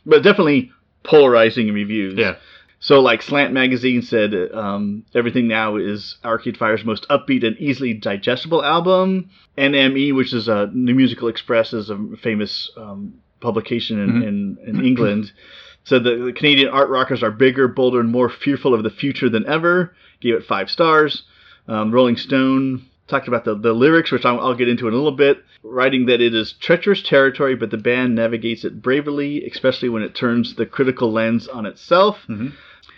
[0.06, 0.72] but definitely
[1.04, 2.16] polarizing reviews.
[2.18, 2.36] Yeah.
[2.80, 7.94] So like Slant Magazine said, um, everything now is Arcade Fire's most upbeat and easily
[7.94, 9.30] digestible album.
[9.58, 14.28] NME, which is a New Musical Express, is a famous um, publication in, Mhm.
[14.28, 15.32] in, in England.
[15.86, 19.30] Said that the Canadian art rockers are bigger, bolder, and more fearful of the future
[19.30, 19.96] than ever.
[20.20, 21.24] Gave it five stars.
[21.68, 24.98] Um, Rolling Stone talked about the, the lyrics, which I'll, I'll get into in a
[24.98, 29.90] little bit, writing that it is treacherous territory, but the band navigates it bravely, especially
[29.90, 32.20] when it turns the critical lens on itself.
[32.30, 32.54] Mhm.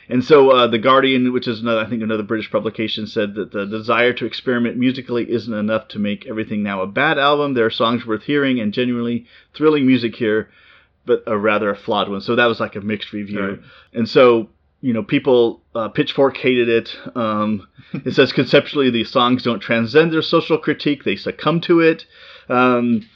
[0.09, 3.51] And so, uh, the Guardian, which is another, I think, another British publication, said that
[3.51, 7.53] the desire to experiment musically isn't enough to make everything now a bad album.
[7.53, 10.49] There are songs worth hearing and genuinely thrilling music here,
[11.05, 12.21] but a rather a flawed one.
[12.21, 13.45] So that was like a mixed review.
[13.45, 13.59] Right.
[13.93, 14.47] And so,
[14.81, 16.95] you know, people, uh, Pitchfork hated it.
[17.15, 22.05] Um, it says conceptually the songs don't transcend their social critique; they succumb to it.
[22.49, 23.07] Um,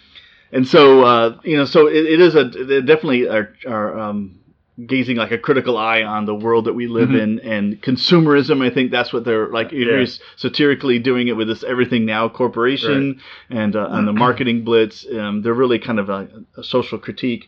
[0.52, 2.46] and so, uh, you know, so it, it is a
[2.82, 4.40] definitely are, are um,
[4.86, 7.22] gazing like a critical eye on the world that we live Mhm.
[7.22, 8.66] in and consumerism.
[8.66, 9.72] I think that's what they're like.
[9.72, 9.86] Yeah.
[9.86, 15.06] Very satirically doing it with this Everything Now Corporation and uh, and the marketing blitz.
[15.14, 17.48] Um, they're really kind of a, a social critique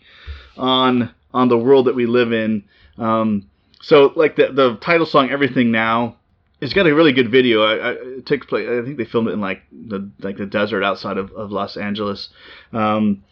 [0.55, 2.63] on on the world that we live in.
[2.97, 3.49] Um,
[3.83, 6.17] so like the the title song Everything Now.
[6.61, 7.61] It's got a really good video.
[7.63, 8.65] I, I, it takes place.
[8.69, 11.75] I think they filmed it in like the like the desert outside of, of Los
[11.75, 12.29] Angeles.
[12.71, 13.25] Um,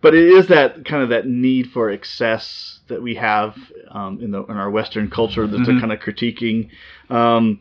[0.00, 3.54] but it is that kind of that need for excess that we have
[3.90, 5.78] um, in the in our Western culture that's Mhm.
[5.78, 6.70] kind of critiquing.
[7.10, 7.60] Um,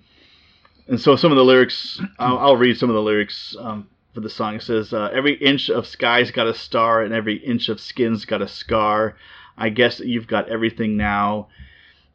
[0.87, 4.21] and so some of the lyrics, I'll, I'll read some of the lyrics um, for
[4.21, 4.55] the song.
[4.55, 8.23] It says, uh, "Every inch of sky's got a star, and every inch of skin's
[8.23, 9.17] got a scar.
[9.57, 11.49] I guess that you've got everything now.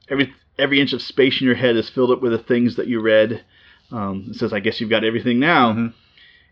[0.08, 2.86] Every every inch of space in your head is filled up with the things that
[2.88, 3.42] you read."
[3.90, 5.92] Um, it says, "I guess you've got everything now." Mhm.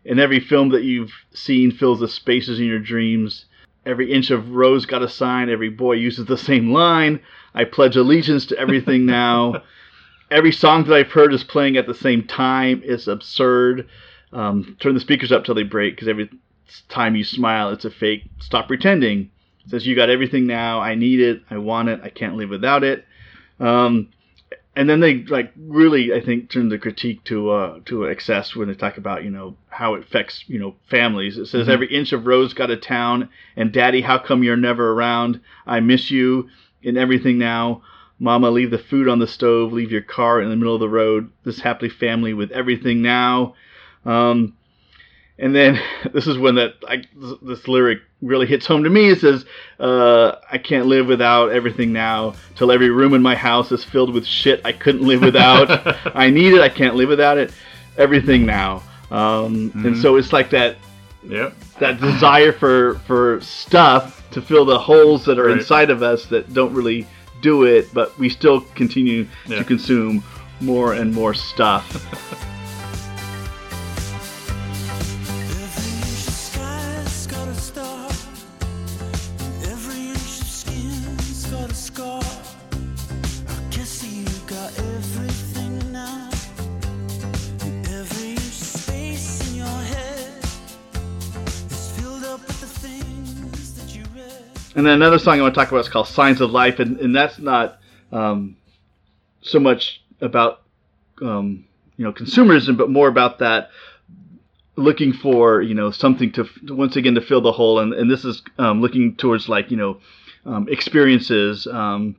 [0.05, 3.45] And every film that you've seen fills the spaces in your dreams.
[3.85, 5.49] Every inch of rose got a sign.
[5.49, 7.19] Every boy uses the same line.
[7.53, 9.61] I pledge allegiance to everything now.
[10.31, 12.81] Every song that I've heard is playing at the same time.
[12.83, 13.87] It's absurd.
[14.31, 16.29] Um, turn the speakers up till they break because every
[16.89, 18.23] time you smile, it's a fake.
[18.39, 19.29] Stop pretending.
[19.65, 20.79] It says you got everything now.
[20.79, 21.43] I need it.
[21.51, 22.01] I want it.
[22.03, 23.05] I can't live without it.
[23.59, 24.09] Um,
[24.75, 28.67] and then they like really, I think, turn the critique to uh, to excess when
[28.67, 31.37] they talk about you know how it affects you know families.
[31.37, 31.71] It says Mhm.
[31.71, 35.39] every inch of rose got a town, and Daddy, how come you're never around?
[35.67, 36.49] I miss you
[36.81, 37.83] in everything now.
[38.19, 39.73] Mama, leave the food on the stove.
[39.73, 41.29] Leave your car in the middle of the road.
[41.43, 43.53] This happy family with everything now.
[44.05, 44.53] Um,
[45.39, 45.79] and then
[46.13, 47.03] this is when that I,
[47.41, 49.09] this, lyric really hits home to me.
[49.09, 49.45] It says,
[49.79, 52.35] uh, "I can't live without everything now.
[52.55, 55.69] Till every room in my house is filled with shit I couldn't live without.
[56.15, 56.61] I need it.
[56.61, 57.51] I can't live without it.
[57.97, 60.01] Everything now." Um, And Mhm.
[60.01, 60.77] so it's like that
[61.27, 61.53] Yep.
[61.79, 65.57] that desire for for stuff to fill the holes that are Right.
[65.57, 67.05] inside of us that don't really
[67.41, 69.57] do it, but we still continue Yeah.
[69.59, 70.23] to consume
[70.61, 71.85] more and more stuff.
[94.75, 96.99] And then another song I want to talk about is called "Signs of Life," and,
[96.99, 97.79] and that's not
[98.11, 98.57] um,
[99.41, 100.61] so much about
[101.21, 101.65] um,
[101.97, 103.69] you know consumerism, but more about that
[104.75, 108.25] looking for you know something to once again to fill the hole, and, and this
[108.25, 109.99] is um, looking towards like you know
[110.45, 111.67] um, experiences.
[111.67, 112.15] Um,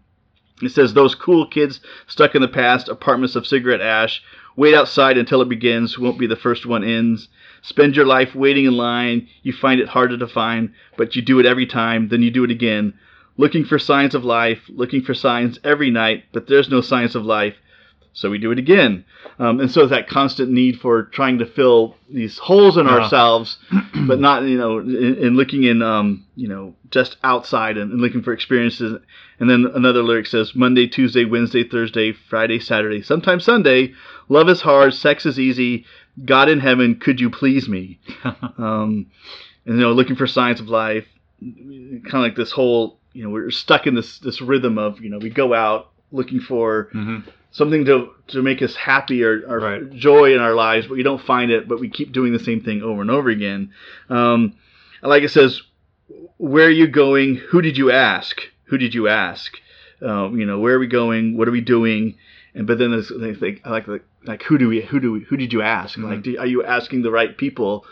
[0.62, 4.22] it says those cool kids stuck in the past, apartments of cigarette ash.
[4.56, 5.98] Wait outside until it begins.
[5.98, 7.28] Won't be the first one ends.
[7.66, 9.26] Spend your life waiting in line.
[9.42, 12.08] You find it harder to find, but you do it every time.
[12.08, 12.92] Then you do it again.
[13.38, 17.24] Looking for signs of life, looking for signs every night, but there's no signs of
[17.24, 17.54] life.
[18.12, 19.04] So we do it again.
[19.40, 23.00] Um, and so that constant need for trying to fill these holes in Uh-huh.
[23.00, 23.58] ourselves,
[24.06, 28.00] but not, you know, in, in looking in, um, you know, just outside and, and
[28.00, 29.00] looking for experiences.
[29.40, 33.94] And then another lyric says Monday, Tuesday, Wednesday, Thursday, Friday, Saturday, sometimes Sunday.
[34.28, 35.84] Love is hard, sex is easy.
[36.22, 38.00] God in heaven, could you please me?
[38.24, 39.06] um,
[39.66, 41.06] and you know, looking for signs of life,
[41.40, 45.10] kind of like this whole, you know, we're stuck in this this rhythm of, you
[45.10, 49.60] know, we go out looking for hmm something to to make us happy or, or
[49.60, 49.92] Right.
[49.92, 52.60] joy in our lives, but we don't find it, but we keep doing the same
[52.60, 53.70] thing over and over again.
[54.08, 54.56] Um,
[55.02, 55.62] like it says,
[56.36, 57.36] where are you going?
[57.36, 58.40] Who did you ask?
[58.64, 59.52] Who did you ask?
[60.02, 61.36] Um, you know, where are we going?
[61.36, 62.16] What are we doing?
[62.54, 65.20] And but then there's they think like like like who do we who do we
[65.20, 65.98] who did you ask?
[65.98, 66.04] Mhm.
[66.10, 67.84] Like, do, are you asking the right people?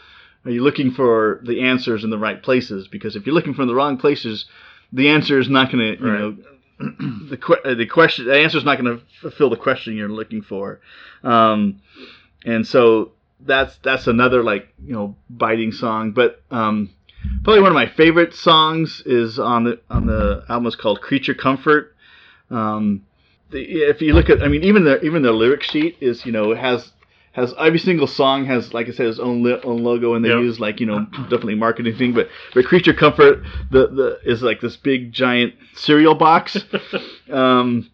[0.45, 2.89] Are you looking for the answers in the right places?
[2.89, 4.47] Because if you're looking for the wrong places,
[4.93, 6.21] the answer is not going to you Right.
[6.21, 6.37] know
[7.29, 10.43] the que- the question the answer is not going to fulfill the question you're looking
[10.43, 10.81] for
[11.23, 11.81] um,
[12.45, 16.91] and so that's that's another like you know biting song but um,
[17.45, 21.35] probably one of my favorite songs is on the on the album is called creature
[21.35, 21.95] comfort
[22.51, 23.03] um,
[23.53, 26.33] the, if you look at i mean even the even the lyric sheet is you
[26.33, 26.93] know has
[27.33, 30.29] has every single song has like I said its own li- own logo and they
[30.29, 30.39] Yep.
[30.41, 34.61] use like you know definitely marketing thing but but creature comfort the the is like
[34.61, 36.59] this big giant cereal box
[37.31, 37.91] um,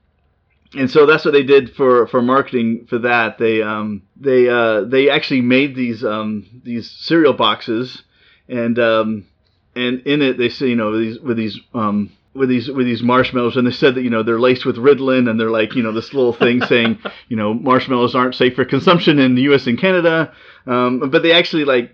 [0.76, 3.38] and so that's what they did for, for marketing for that.
[3.38, 8.02] They um, they uh, they actually made these um, these cereal boxes,
[8.48, 9.26] and um,
[9.74, 13.02] and in it they say you know these with these um, with these with these
[13.02, 15.82] marshmallows, and they said that you know they're laced with Ritalin, and they're like you
[15.82, 16.98] know this little thing saying
[17.28, 19.66] you know marshmallows aren't safe for consumption in the U.S.
[19.66, 20.32] and Canada,
[20.66, 21.92] um, but they actually like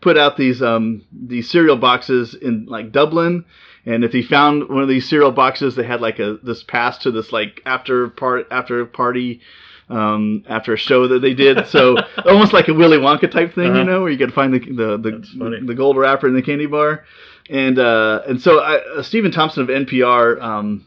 [0.00, 3.44] put out these um, these cereal boxes in like Dublin.
[3.86, 6.98] And if he found one of these cereal boxes, they had like a this pass
[6.98, 9.40] to this like after part after party
[9.90, 11.66] um, after a show that they did.
[11.68, 13.78] So almost like a Willy Wonka type thing, Uh-huh.
[13.80, 16.66] you know, where you could find the the the, the gold wrapper in the candy
[16.66, 17.04] bar.
[17.50, 20.86] And uh, and so I, uh, Stephen Thompson of NPR um,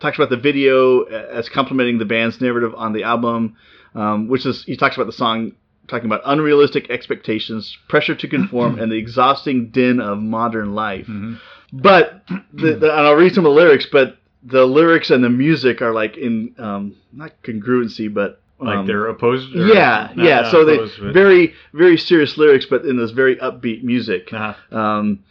[0.00, 3.56] talks about the video as complementing the band's narrative on the album,
[3.94, 5.52] um, which is he talks about the song
[5.88, 11.06] talking about unrealistic expectations, pressure to conform, and the exhausting din of modern life.
[11.06, 11.34] hmm
[11.72, 15.30] But the, the, and I'll read some of the lyrics, but the lyrics and the
[15.30, 19.48] music are like in um, not congruency, but Like um, they're opposed.
[19.54, 20.50] yeah, yeah.
[20.50, 24.28] So they but- very very serious lyrics, but in this very upbeat music.
[24.32, 24.76] Uh-huh.
[24.78, 25.24] Um,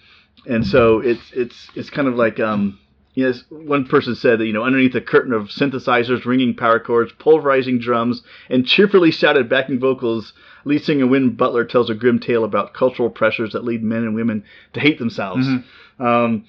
[0.48, 2.80] and so it's it's it's kind of like um,
[3.14, 7.12] yes, one person said that you know underneath a curtain of synthesizers, ringing power chords,
[7.20, 10.34] pulverizing drums, and cheerfully shouted backing vocals,
[10.66, 14.16] lead singer Win Butler tells a grim tale about cultural pressures that lead men and
[14.16, 15.48] women to hate themselves.
[15.48, 15.64] Mhm.
[16.00, 16.46] Um,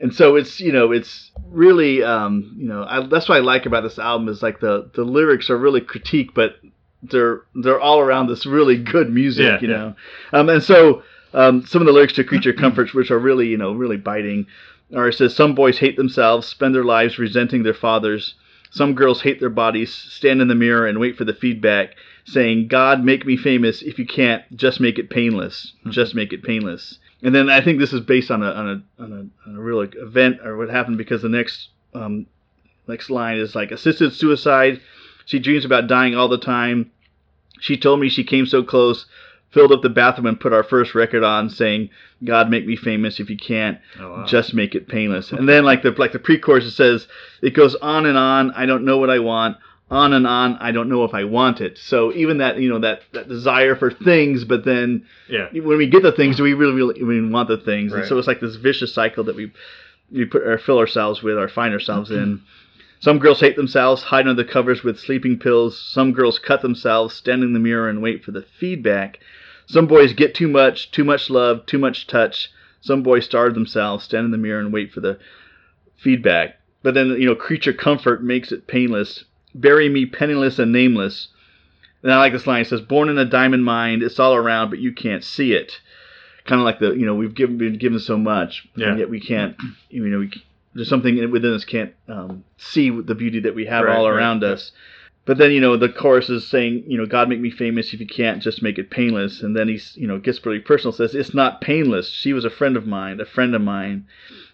[0.00, 3.66] and so it's you know it's really um, you know I, that's what I like
[3.66, 6.56] about this album is like the the lyrics are really critique, but
[7.02, 9.76] they're they're all around this really good music, Yeah, you yeah.
[9.76, 9.94] know.
[10.32, 11.02] Um, and so
[11.34, 14.46] um, some of the lyrics to Creature Comforts, which are really you know really biting,
[14.94, 18.34] are it says some boys hate themselves, spend their lives resenting their fathers.
[18.70, 21.94] Some girls hate their bodies, stand in the mirror and wait for the feedback,
[22.26, 23.80] saying, "God, make me famous.
[23.82, 25.72] If you can't, just make it painless.
[25.88, 29.02] Just make it painless." And then I think this is based on a on a
[29.02, 32.26] on a, on a real event or what happened because the next um,
[32.86, 34.80] next line is like assisted suicide.
[35.24, 36.90] She dreams about dying all the time.
[37.60, 39.06] She told me she came so close,
[39.50, 41.90] filled up the bathroom and put our first record on, saying,
[42.24, 43.18] "God make me famous.
[43.20, 44.26] If you can't, Oh, wow.
[44.26, 47.06] just make it painless." And then like the like the pre-chorus it says,
[47.42, 48.50] it goes on and on.
[48.52, 49.56] I don't know what I want.
[49.90, 50.58] On and on.
[50.60, 51.78] I don't know if I want it.
[51.78, 55.48] So even that you know that that desire for things, but then yeah.
[55.52, 57.92] when we get the things, do we really, really, really want the things?
[57.94, 59.50] And so it's like this vicious cycle that we
[60.12, 62.42] we put or fill ourselves with or find ourselves in.
[63.00, 65.78] Some girls hate themselves, hide under the covers with sleeping pills.
[65.80, 69.20] Some girls cut themselves, stand in the mirror and wait for the feedback.
[69.68, 72.50] Some boys get too much, too much love, too much touch.
[72.80, 75.18] Some boys starve themselves, stand in the mirror and wait for the
[75.96, 76.56] feedback.
[76.82, 79.24] But then, you know, creature comfort makes it painless.
[79.54, 81.28] Bury me penniless and nameless.
[82.02, 82.62] And I like this line.
[82.62, 85.80] It says, "Born in a diamond mine, it's all around, but you can't see it."
[86.46, 88.90] Kind of like the, you know, we've given been given so much, Yeah.
[88.90, 89.56] and yet we can't.
[89.90, 90.30] You know, we,
[90.74, 94.42] there's something within us can't um, see the beauty that we have Right, all around
[94.42, 94.52] right.
[94.52, 94.72] us.
[95.28, 98.00] But then, you know, the chorus is saying, you know, God make me famous if
[98.00, 99.42] you can't, just make it painless.
[99.42, 100.90] And then he's, you know, gets really personal.
[100.90, 102.08] Says it's not painless.
[102.08, 104.06] She was a friend of mine, a friend of mine,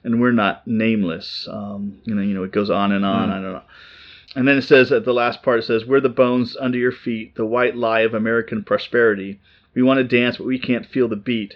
[0.02, 1.46] and we're not nameless.
[1.48, 3.28] Um, you know, you know, it goes on and on.
[3.28, 3.32] Mm.
[3.32, 3.62] I don't know.
[4.34, 6.90] And then it says at the last part, it says, "We're the bones under your
[6.90, 9.38] feet, the white lie of American prosperity.
[9.76, 11.54] We want to dance, but we can't feel the beat.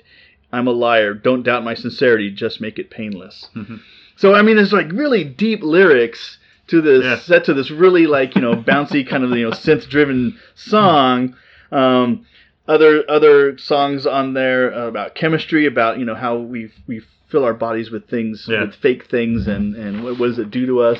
[0.53, 1.13] I'm a liar.
[1.13, 2.31] Don't doubt my sincerity.
[2.31, 3.81] Just make it painless." Mhm.
[4.15, 7.19] So I mean, there's like really deep lyrics to this Yeah.
[7.19, 11.35] set to this really like you know bouncy kind of you know synth driven song.
[11.73, 12.25] Um,
[12.67, 17.55] other other songs on there about chemistry, about you know how we we fill our
[17.55, 18.63] bodies with things Yeah.
[18.63, 20.99] with fake things and and what, what does it do to us?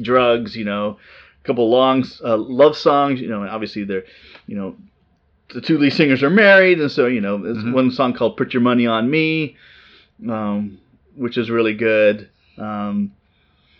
[0.00, 0.98] Drugs, you know,
[1.42, 3.20] a couple long uh, love songs.
[3.20, 4.04] You know, and obviously they're
[4.46, 4.76] you know
[5.54, 7.72] the two lead singers are married, and so you know there's Mhm.
[7.72, 9.56] one song called "Put Your Money on Me,"
[10.28, 10.78] um,
[11.16, 12.28] which is really good.
[12.58, 13.12] Um,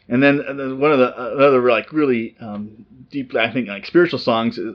[0.09, 3.87] and then, and then one of the another like really um, deep, I think, like
[3.87, 4.75] spiritual songs is,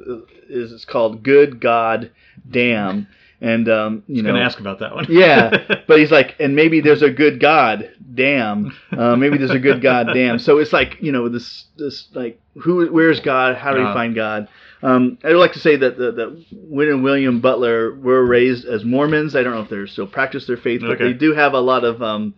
[0.50, 2.12] is it's called "Good God
[2.50, 3.08] Damn,"
[3.42, 5.06] and um, you I know, gonna ask about that one.
[5.10, 8.72] yeah, but he's like, and maybe there's a good God, damn.
[8.92, 10.40] Uh, maybe there's a good God, damn.
[10.40, 13.56] So it's like, you know, this, this like, who, where's God?
[13.56, 13.94] How do we Uh.
[13.94, 14.48] find God?
[14.84, 18.84] Um, I'd like to say that the, that Win and William Butler were raised as
[18.84, 19.34] Mormons.
[19.34, 21.06] I don't know if they still practice their faith, but Okay.
[21.06, 22.34] they do have a lot of um,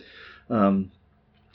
[0.52, 0.92] um,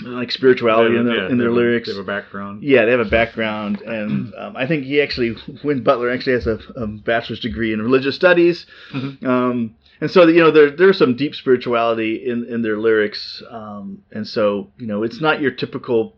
[0.03, 1.89] like spirituality in their, Yeah, in their have a- lyrics.
[1.89, 2.63] They have a background.
[2.63, 6.47] Yeah, they have a background, and um, I think he actually, Win Butler actually has
[6.47, 8.67] a, a bachelor's degree in religious studies.
[8.93, 9.25] Mhm.
[9.25, 13.43] Um, and so, you know, there, there's some deep spirituality in, in their lyrics.
[13.51, 16.17] Um, and so, you know, it's not your typical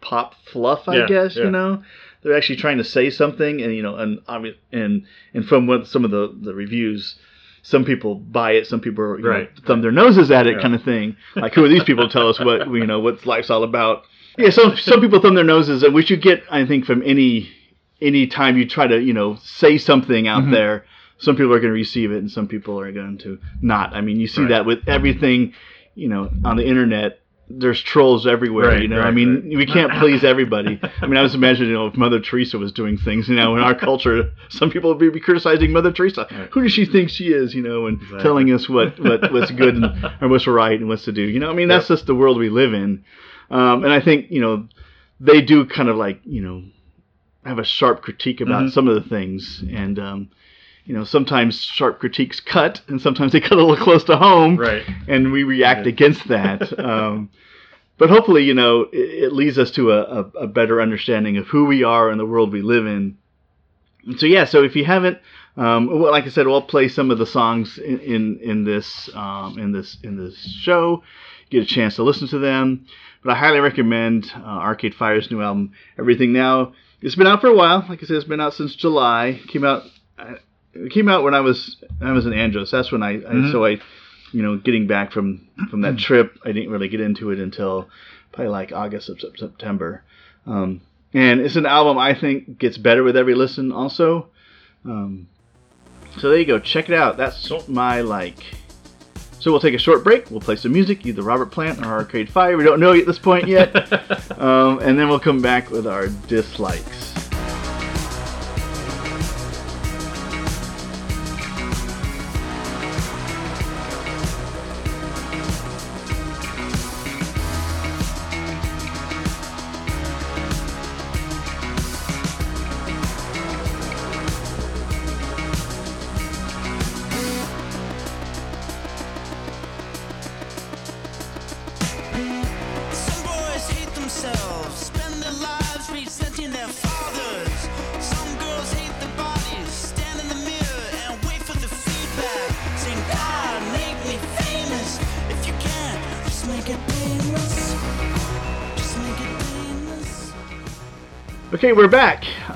[0.00, 1.44] pop fluff, I Yeah, guess, yeah.
[1.44, 1.82] you know.
[2.22, 4.20] They're actually trying to say something, and you know, and
[4.72, 5.04] and
[5.34, 7.16] and from what some of the, the reviews,
[7.62, 10.62] some people buy it, some people you know, thumb their noses at it, Yeah.
[10.62, 11.16] kind of thing.
[11.36, 14.04] Like, who are these people to tell us what you know what life's all about?
[14.38, 17.50] Yeah, some some people thumb their noses, which you get, I think, from any
[18.00, 20.52] any time you try to you know say something out Mhm.
[20.52, 20.84] there.
[21.18, 23.92] Some people are going to receive it, and some people are going to not.
[23.94, 24.50] I mean, you see Right.
[24.50, 25.52] that with everything,
[25.94, 27.20] you know, on the internet.
[27.52, 29.00] There's trolls everywhere, Right, you know.
[29.00, 29.56] I mean, right.
[29.56, 30.78] we can't please everybody.
[31.02, 33.56] I mean, I was imagining, you know, if Mother Teresa was doing things, you know,
[33.56, 36.28] in our culture, some people would be criticizing Mother Teresa.
[36.30, 36.48] Right.
[36.52, 38.22] Who does she think she is, you know, and Exactly.
[38.22, 39.84] telling us what, what what's good and
[40.20, 41.22] or what's right and what's to do.
[41.22, 43.04] You know, I mean, that's just the world we live in.
[43.50, 44.68] Um, and I think, you know,
[45.18, 46.62] they do kind of like, you know,
[47.44, 48.70] have a sharp critique about Mhm.
[48.70, 50.28] some of the things, and um,
[50.84, 54.56] you know, sometimes sharp critiques cut, and sometimes they cut a little close to home,
[54.56, 54.84] Right.
[55.08, 56.78] and we react against that.
[56.84, 57.30] um,
[57.98, 61.46] but hopefully, you know, it, it leads us to a, a, a better understanding of
[61.48, 63.18] who we are and the world we live in.
[64.06, 65.18] And so yeah, so if you haven't,
[65.56, 69.10] um, well, like I said, we'll play some of the songs in in, in this
[69.14, 71.02] um, in this in this show.
[71.50, 72.86] Get a chance to listen to them.
[73.22, 76.72] But I highly recommend uh, Arcade Fire's new album, Everything Now.
[77.02, 77.84] It's been out for a while.
[77.88, 79.40] Like I said, it's been out since July.
[79.48, 79.82] Came out.
[80.18, 80.34] uh,
[80.74, 82.70] It came out when I was I was in Andros.
[82.70, 83.52] That's when I, I Mhm.
[83.52, 83.80] so I,
[84.32, 87.88] you know, getting back from from that trip, I didn't really get into it until
[88.32, 90.02] probably like August of September.
[90.46, 90.80] Um,
[91.12, 93.72] and it's an album I think gets better with every listen.
[93.72, 94.28] Also,
[94.84, 95.26] um,
[96.18, 96.58] so there you go.
[96.60, 97.16] Check it out.
[97.16, 98.38] That's my like.
[99.40, 100.30] So we'll take a short break.
[100.30, 102.56] We'll play some music, either Robert Plant or Arcade Fire.
[102.58, 103.74] We don't know at this point yet.
[104.38, 107.29] um, and then we'll come back with our dislikes.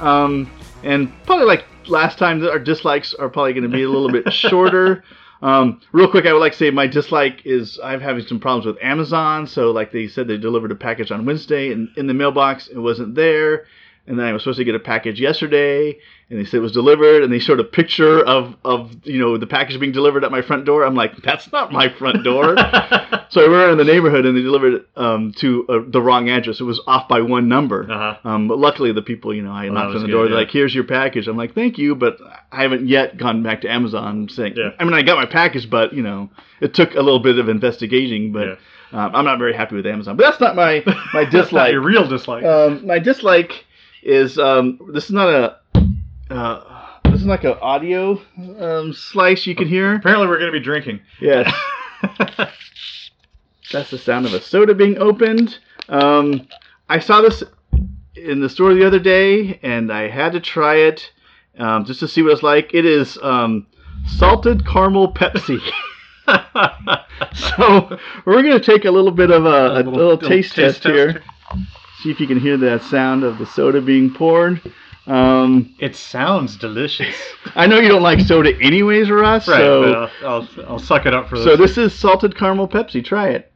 [0.05, 0.51] Um,
[0.83, 4.33] and probably like last time, our dislikes are probably going to be a little bit
[4.33, 5.03] shorter.
[5.43, 8.67] Um, real quick, I would like to say my dislike is I'm having some problems
[8.67, 9.47] with Amazon.
[9.47, 12.79] So, like they said, they delivered a package on Wednesday, and in the mailbox, it
[12.79, 13.67] wasn't there.
[14.07, 15.99] And then I was supposed to get a package yesterday,
[16.29, 19.39] and they said it was delivered, and they showed a picture of, of you know
[19.39, 20.85] the package being delivered at my front door.
[20.85, 22.55] I'm like, that's not my front door.
[23.31, 26.29] so I went in the neighborhood, and they delivered it um, to uh, the wrong
[26.29, 26.61] address.
[26.61, 27.91] It was off by one number.
[27.91, 28.29] Uh-huh.
[28.29, 30.23] Um, but luckily, the people, you know, I Well, knocked on the good, door.
[30.25, 30.29] yeah.
[30.33, 32.19] They're like, "Here's your package." I'm like, "Thank you," but
[32.53, 34.53] I haven't yet gone back to Amazon saying.
[34.57, 34.71] Yeah.
[34.79, 36.29] I mean, I got my package, but you know,
[36.61, 38.33] it took a little bit of investigating.
[38.33, 38.47] But
[38.93, 39.05] Yeah.
[39.07, 40.17] um, I'm not very happy with Amazon.
[40.19, 40.83] But that's not my
[41.15, 41.73] my dislike.
[41.73, 42.45] Your real dislike.
[42.45, 43.65] Um, my dislike
[44.05, 45.59] is um, this is not a
[46.31, 48.21] uh, this is like an audio
[48.59, 49.97] um, slice you can hear.
[49.97, 51.01] Apparently, we're going to be drinking.
[51.21, 51.53] Yes,
[53.73, 55.59] that's the sound of a soda being opened.
[55.89, 56.47] Um,
[56.89, 57.43] I saw this
[58.15, 61.11] in the store the other day, and I had to try it
[61.59, 62.75] um, just to see what it's like.
[62.75, 63.67] It is um,
[64.07, 65.61] salted caramel Pepsi.
[67.35, 71.23] so we're gonna take a little bit of a, a, little, taste, test, here.
[72.03, 74.61] See if you can hear that sound of the soda being poured.
[75.07, 77.15] Um, It sounds delicious.
[77.55, 79.47] I know you don't like soda anyways, Russ.
[79.49, 80.11] Right, so, but I'll,
[80.43, 81.45] I'll, I'll suck it up for this.
[81.45, 83.05] so this is salted caramel Pepsi.
[83.05, 83.53] Try it.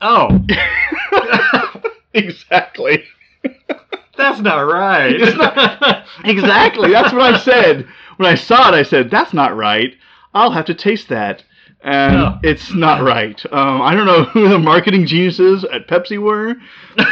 [0.00, 0.28] oh,
[2.14, 3.04] exactly.
[4.16, 5.12] that's not right.
[5.20, 6.90] It's not- Exactly.
[6.92, 7.86] That's what I said.
[8.16, 9.94] When I saw it, I said, that's not right.
[10.32, 11.42] I'll have to taste that.
[11.86, 12.38] And No.
[12.42, 13.38] it's not right.
[13.52, 16.54] Um, I don't know who the marketing geniuses at Pepsi were,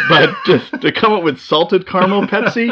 [0.09, 2.69] but to, to come up with salted caramel Pepsi,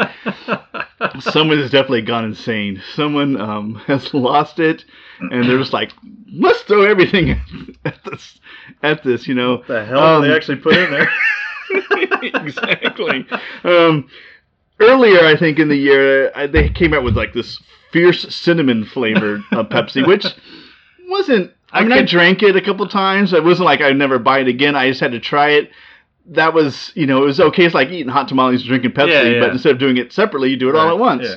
[1.21, 2.81] someone has definitely gone insane.
[2.95, 4.83] Someone um, has lost it,
[5.19, 5.91] and they're just like,
[6.33, 7.39] let's throw everything
[7.85, 8.39] at this,
[8.81, 9.57] at this you know.
[9.57, 11.09] What the hell Um, they actually put in there?
[12.33, 13.27] exactly.
[13.63, 14.07] Um,
[14.79, 18.85] earlier, I think in the year, I, they came out with like this fierce cinnamon
[18.85, 20.25] flavored uh, Pepsi, which
[21.07, 21.51] wasn't.
[21.73, 23.33] I mean, I drank it a couple times.
[23.33, 24.75] It wasn't like I'd never buy it again.
[24.75, 25.71] I just had to try it.
[26.27, 27.65] That was, you know, it was okay.
[27.65, 29.39] It's like eating hot tamales and drinking Pepsi, Yeah, yeah.
[29.39, 31.23] but instead of doing it separately, you do it all at once.
[31.27, 31.35] yeah.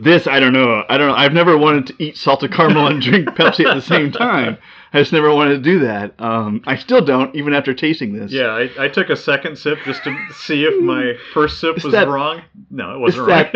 [0.00, 0.84] This, I don't know.
[0.88, 1.14] I don't know.
[1.14, 4.58] I've never wanted to eat salted caramel and drink Pepsi at the same time.
[4.92, 6.14] I just never wanted to do that.
[6.20, 8.30] Um, I still don't, even after tasting this.
[8.30, 11.84] Yeah, I, I took a second sip just to see if my first sip Is
[11.84, 12.42] was that- wrong.
[12.70, 13.50] No, it wasn't right.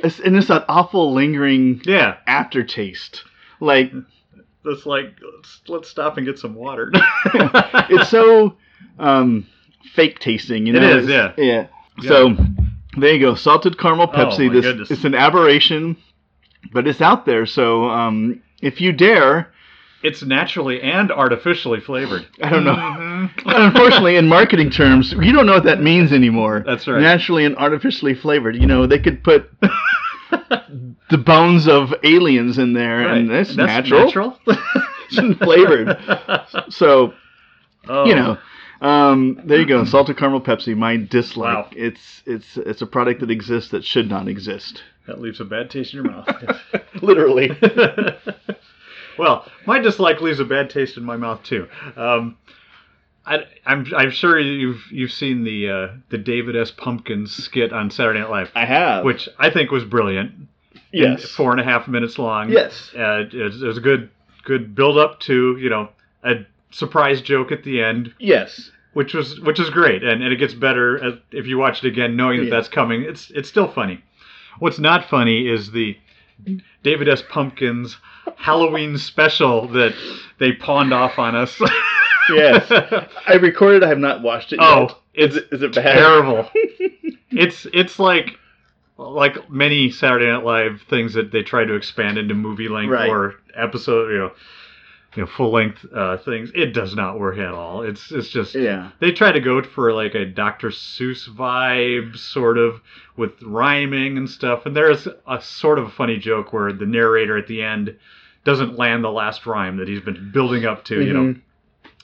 [0.00, 3.24] It's, and it's that awful lingering yeah, aftertaste.
[3.58, 3.90] Like
[4.66, 6.90] it's like let's, let's stop and get some water.
[7.90, 8.56] it's so
[8.98, 9.46] um,
[9.94, 10.66] fake tasting.
[10.66, 11.32] You know, It's- yeah.
[11.36, 11.66] yeah.
[12.02, 12.36] So
[12.96, 14.48] there you go, salted caramel Oh, Pepsi.
[14.48, 14.90] my this goodness.
[14.90, 15.96] it's an aberration,
[16.72, 17.46] but it's out there.
[17.46, 19.52] So um, if you dare,
[20.02, 22.26] it's naturally and artificially flavored.
[22.42, 22.74] I don't know.
[22.74, 23.30] Mhm.
[23.46, 26.62] Unfortunately, in marketing terms, you don't know what that means anymore.
[26.66, 27.00] That's right.
[27.00, 28.56] Naturally and artificially flavored.
[28.56, 29.50] You know, they could put
[31.10, 34.38] the bones of aliens in there, and it's That's natural,
[35.16, 35.98] and flavored.
[36.70, 37.14] So
[37.88, 38.38] oh, you know
[38.80, 41.68] um, there you go salted caramel pepsi my dislike Wow.
[41.72, 45.70] it's it's it's a product that exists that should not exist that leaves a bad
[45.70, 46.28] taste in your mouth.
[47.02, 47.50] literally
[49.18, 51.68] well, my dislike leaves a bad taste in my mouth too.
[51.96, 52.36] Um,
[53.26, 56.70] I, I'm I'm sure you've you've seen the uh, the David S.
[56.70, 60.32] Pumpkins skit on Saturday Night Live, i have which I think was brilliant.
[60.92, 62.50] yes four and a half minutes long.
[62.50, 62.90] Yes.
[62.96, 64.10] uh, it, was, it was a good
[64.44, 65.88] good build up to you know
[66.22, 70.36] a surprise joke at the end, yes which was which is great, and, and it
[70.36, 72.50] gets better as, if you watch it again, knowing that Yeah.
[72.50, 73.02] that's coming.
[73.02, 74.02] It's it's still funny.
[74.60, 75.96] What's not funny is the
[76.82, 77.22] David S.
[77.28, 77.96] Pumpkins
[78.36, 79.94] Halloween special that
[80.38, 81.60] they pawned off on us.
[82.30, 82.70] yes
[83.26, 85.94] i recorded i have not watched it Oh, yet it's is it, is it bad
[85.96, 86.50] terrible.
[87.30, 88.38] it's it's like
[88.96, 93.08] like many Saturday Night Live things that they try to expand into movie length Right.
[93.08, 94.30] or episode, you know,
[95.16, 96.52] you know, full length uh, things.
[96.54, 97.82] It does not work at all.
[97.82, 100.68] It's it's just yeah they try to go for like a Dr.
[100.70, 102.80] Seuss vibe, sort of
[103.16, 104.64] with rhyming and stuff.
[104.66, 107.96] And there's a sort of a funny joke where the narrator at the end
[108.44, 111.34] doesn't land the last rhyme that he's been building up to, you know.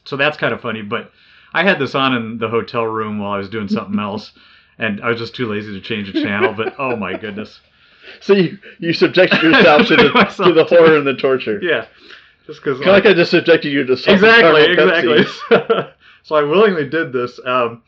[0.05, 0.83] So that's kind of funny.
[0.83, 1.11] But
[1.53, 4.33] I had this on in the hotel room while I was doing something else,
[4.79, 6.53] and I was just too lazy to change the channel.
[6.53, 7.61] But oh my goodness,
[8.21, 11.87] so you you subjected yourself to the, to the horror and the torture yeah,
[12.47, 15.25] just because of like i just subjected you to exactly, exactly.
[16.23, 17.41] So I willingly did this.
[17.45, 17.83] Um,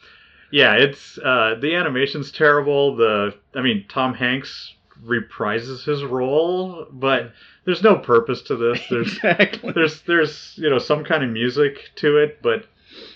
[0.50, 2.96] yeah, it's uh, the animation's terrible.
[2.96, 7.32] The I mean, Tom Hanks reprises his role, but
[7.64, 8.80] there's no purpose to this.
[8.90, 12.66] There's exactly there's there's you know some kind of music to it, but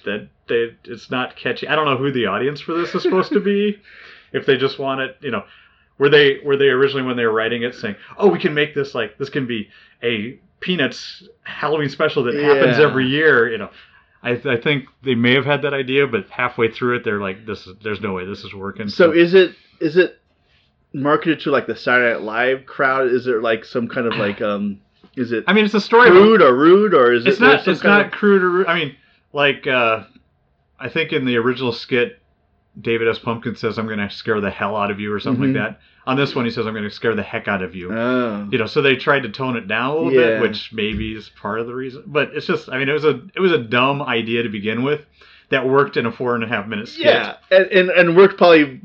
[0.04, 1.68] that they it's not catchy.
[1.68, 3.80] I don't know who the audience for this is supposed to be.
[4.32, 5.44] if they just want it, you know,
[5.98, 8.74] were they were they originally when they were writing it saying, "Oh, we can make
[8.74, 9.68] this like this can be
[10.02, 13.70] a Peanuts Halloween special that happens every year," you know.
[14.22, 17.46] I, I think they may have had that idea, but halfway through it, they're like,
[17.46, 20.20] "This is there's no way this is working." So is it is it
[20.92, 23.08] marketed to like the Saturday Night Live crowd?
[23.08, 24.80] Is it like some kind of like um?
[25.16, 26.10] Is it I mean, it's a story.
[26.10, 28.66] crude or rude or is it's it not it's not crude or rude.
[28.66, 28.96] I mean
[29.32, 30.04] like uh
[30.78, 32.18] I think in the original skit
[32.78, 33.18] David S.
[33.18, 35.54] Pumpkin says I'm going to scare the hell out of you or something Mhm.
[35.56, 35.80] like that.
[36.06, 37.90] On this one he says I'm going to scare the heck out of you.
[37.90, 38.46] Oh.
[38.52, 40.26] you know, so they tried to tone it down a little Yeah.
[40.38, 42.02] bit, which maybe is part of the reason.
[42.06, 44.82] But it's just I mean it was a it was a dumb idea to begin
[44.82, 45.00] with
[45.48, 47.06] that worked in a four and a half minute skit.
[47.06, 48.82] Yeah, and, and and worked probably.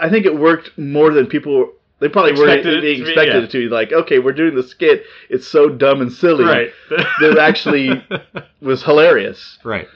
[0.00, 1.72] I think it worked more than people.
[2.00, 3.42] They probably were Expected it they to be, expected yeah.
[3.42, 5.02] it to be like, okay, we're doing the skit.
[5.30, 6.44] It's so dumb and silly.
[6.44, 6.70] Right.
[6.90, 8.04] That actually-
[8.60, 9.88] Was hilarious right.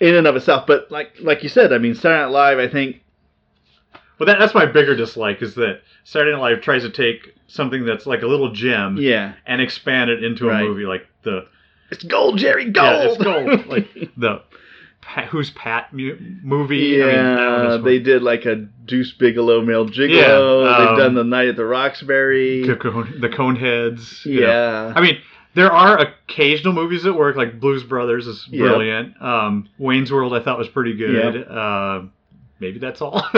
[0.00, 0.66] in and of itself.
[0.66, 2.58] But like like you said, I mean, Saturday Night Live.
[2.58, 3.02] I think
[4.18, 7.84] Well, that, that's my bigger dislike is that Saturday Night Live tries to take something
[7.84, 10.62] that's like a little gem yeah, and expand it into a Right.
[10.64, 11.46] movie like the
[11.90, 12.86] it's gold, Jerry, gold.
[12.86, 13.66] Yeah, it's gold.
[13.66, 14.42] Like the
[15.30, 17.02] Who's Pat mu- movie.
[17.02, 20.64] I mean, Yeah, they did like a Deuce Bigalow male gigolo.
[20.64, 22.66] Yeah, um, They've done the night at the Roxbury.
[22.66, 24.24] the, cone, the Coneheads.
[24.26, 24.46] you know.
[24.48, 25.18] yeah, I mean,
[25.54, 28.62] there are occasional movies that work, like Blues Brothers is Yeah.
[28.68, 29.20] brilliant.
[29.22, 31.48] Um, Wayne's World I thought was pretty good.
[31.48, 32.02] Uh,
[32.60, 33.24] maybe that's all.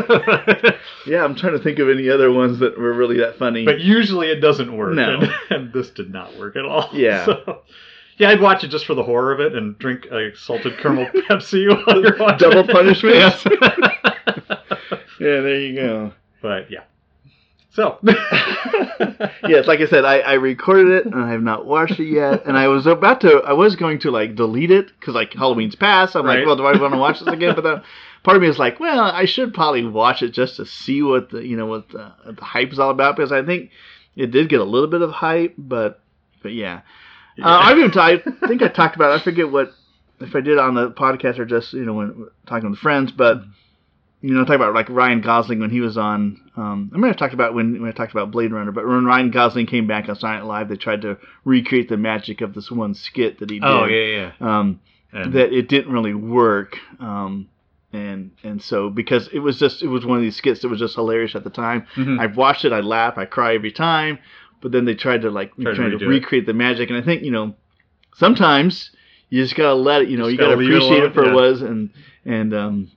[1.07, 1.23] yeah.
[1.25, 3.65] I'm trying to think of any other ones that were really that funny.
[3.65, 4.95] but usually it doesn't work.
[4.95, 5.21] No.
[5.21, 6.91] And, and this did not work at all.
[6.93, 7.25] Yeah.
[7.47, 7.61] So,
[8.19, 11.07] yeah, I'd watch it just for the horror of it and drink a salted caramel
[11.29, 12.51] Pepsi while you're watching.
[12.51, 13.17] Double punishment?
[13.17, 13.45] Yes.
[15.21, 16.13] yeah, there you go.
[16.43, 16.85] but yeah.
[17.71, 17.99] So.
[18.03, 22.45] yes, like I said, I, I recorded it and I have not watched it yet.
[22.47, 25.77] And I was about to, I was going to like delete it because like Halloween's
[25.77, 26.17] past.
[26.17, 26.39] I'm Right.
[26.39, 27.55] like, well, do I want to watch this again?
[27.55, 27.83] But then
[28.25, 31.31] part of me is like, well, I should probably watch it just to see what
[31.31, 33.71] the you know what the, what the hype is all about because I think
[34.17, 36.01] it did get a little bit of hype, but
[36.43, 36.81] but yeah.
[37.43, 39.13] Uh, I've even t- I think I talked about.
[39.13, 39.21] It.
[39.21, 39.73] I forget what
[40.21, 43.43] if I did on the podcast or just you know when talking with friends, but
[44.21, 46.41] you know talk about like Ryan Gosling when he was on.
[46.57, 49.05] Um, I may have talked about when, when I talked about Blade Runner, but when
[49.05, 52.71] Ryan Gosling came back on Silent Live, they tried to recreate the magic of this
[52.71, 53.67] one skit that he did.
[53.69, 54.59] oh yeah, yeah.
[54.59, 54.81] Um,
[55.13, 56.77] And- that it didn't really work.
[56.99, 57.49] Um,
[57.93, 60.79] and and so because it was just it was one of these skits that was
[60.81, 61.87] just hilarious at the time.
[61.95, 62.19] Mhm.
[62.21, 64.19] I've watched it, I laugh, I cry every time.
[64.61, 66.09] But then they tried to like Tried trying to it.
[66.09, 67.55] recreate the magic, and I think you know
[68.17, 68.91] sometimes
[69.31, 70.09] you just gotta let it.
[70.09, 71.35] You know, Just you gotta gotta it appreciate it for yeah.
[71.35, 71.91] what it was, and
[72.25, 72.91] and um.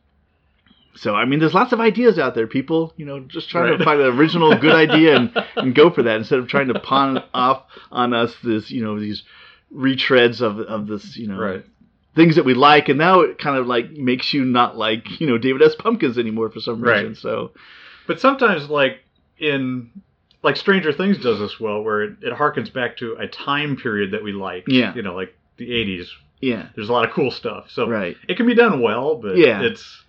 [0.96, 2.94] So I mean, there's lots of ideas out there, people.
[2.98, 3.78] You know, just trying Right.
[3.80, 6.80] to find an original good idea and, and go for that instead of trying to
[6.80, 9.24] pawn off on us this, you know, these
[9.74, 11.66] retreads of of this, you know, Right.
[12.16, 15.28] things that we like, and now it kind of like makes you not like you
[15.28, 15.76] know David S.
[15.76, 17.08] Pumpkins anymore for some reason.
[17.10, 17.18] Right.
[17.18, 17.52] So
[18.06, 19.00] But sometimes, like
[19.40, 19.90] in
[20.44, 24.12] like Stranger Things does this well, where it, it harkens back to a time period
[24.12, 24.66] that we like.
[24.68, 24.94] Yeah.
[24.96, 26.08] You know, like the '80s.
[26.42, 27.70] yeah, There's a lot of cool stuff.
[27.70, 29.62] So right, it can be done well, but Yeah.
[29.62, 30.04] it's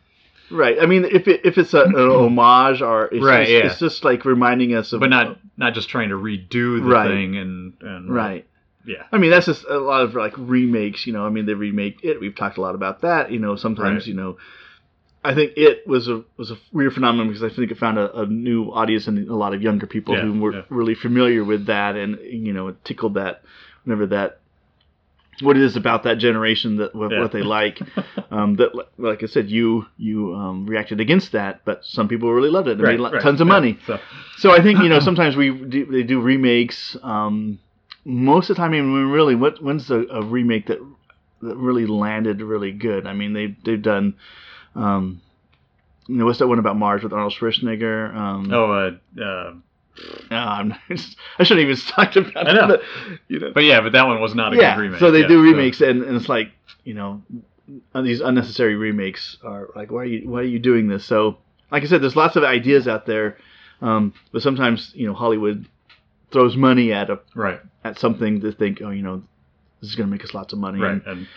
[0.51, 0.77] right.
[0.81, 3.67] I mean, if it, if it's a, an homage or it's Right, just, yeah.
[3.71, 7.09] it's just like reminding us of, but not not just trying to redo the Right.
[7.09, 8.47] thing and and uh, right.
[8.85, 9.05] Yeah.
[9.13, 11.07] I mean, that's just a lot of like remakes.
[11.07, 12.19] You know, I mean, they remake it.
[12.21, 13.31] We've talked a lot about that.
[13.31, 14.07] You know, sometimes Right.
[14.09, 14.39] you know.
[15.25, 18.23] I think it was a was a weird phenomenon because I think it found a,
[18.23, 20.63] a new audience and a lot of younger people Yeah, who were yeah.
[20.69, 23.43] really familiar with that, and you know, it tickled that
[23.85, 24.39] whenever that
[25.41, 27.21] what it is about that generation that what, Yeah.
[27.21, 27.81] what they like.
[28.31, 32.51] um, that like I said, you you um, reacted against that, but some people really
[32.51, 32.79] loved it.
[32.79, 33.79] They made lo- tons of money.
[33.87, 33.99] So
[34.39, 36.97] So I think you know sometimes we do, they do remakes.
[37.03, 37.61] Um,
[38.05, 40.79] most of the time, I mean, really, what when's a, a remake that
[41.43, 43.07] that really landed really good?
[43.07, 44.15] I mean, they they've done.
[44.75, 45.21] Um,
[46.09, 48.15] you know, what's that one about Mars with Arnold Schwarzenegger?
[48.15, 49.55] Um, oh, uh, uh,
[50.31, 51.01] no, I'm not,
[51.39, 52.75] I shouldn't even talked about I know.
[52.75, 52.81] it.
[52.81, 54.75] But, you know, but yeah, but that one was not a yeah.
[54.75, 55.01] good remake.
[55.01, 56.53] So they yeah, do remakes, and, and it's like
[56.85, 57.23] you know,
[57.95, 61.05] these unnecessary remakes are like, why are you why are you doing this?
[61.05, 61.39] So,
[61.71, 63.37] like I said, there's lots of ideas out there,
[63.81, 65.67] um, but sometimes you know Hollywood
[66.33, 69.23] throws money at a right, at something to think, oh, you know,
[69.81, 71.29] this is going to make us lots of money, right, and, and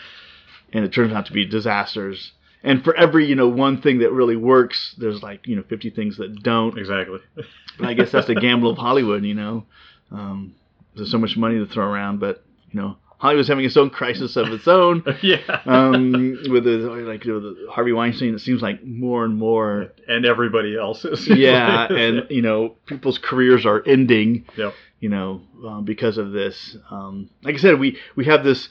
[0.73, 2.31] and it turns out to be disasters.
[2.65, 5.91] And for every you know one thing that really works, there's like you know 50
[5.91, 6.77] things that don't.
[6.77, 7.19] exactly.
[7.35, 9.65] But I guess that's the gamble of Hollywood, you know.
[10.11, 10.55] Um,
[10.95, 14.35] there's so much money to throw around, but you know, Hollywood's having its own crisis
[14.35, 15.03] of its own.
[15.21, 15.61] yeah.
[15.65, 19.91] um, with the, like you know, the Harvey Weinstein, it seems like more and more.
[20.07, 21.27] and everybody else is.
[21.35, 24.45] Yeah, and you know, people's careers are ending.
[24.57, 24.73] Yep.
[24.99, 26.77] You know, um, because of this.
[26.89, 28.69] Um, like I said, we we have this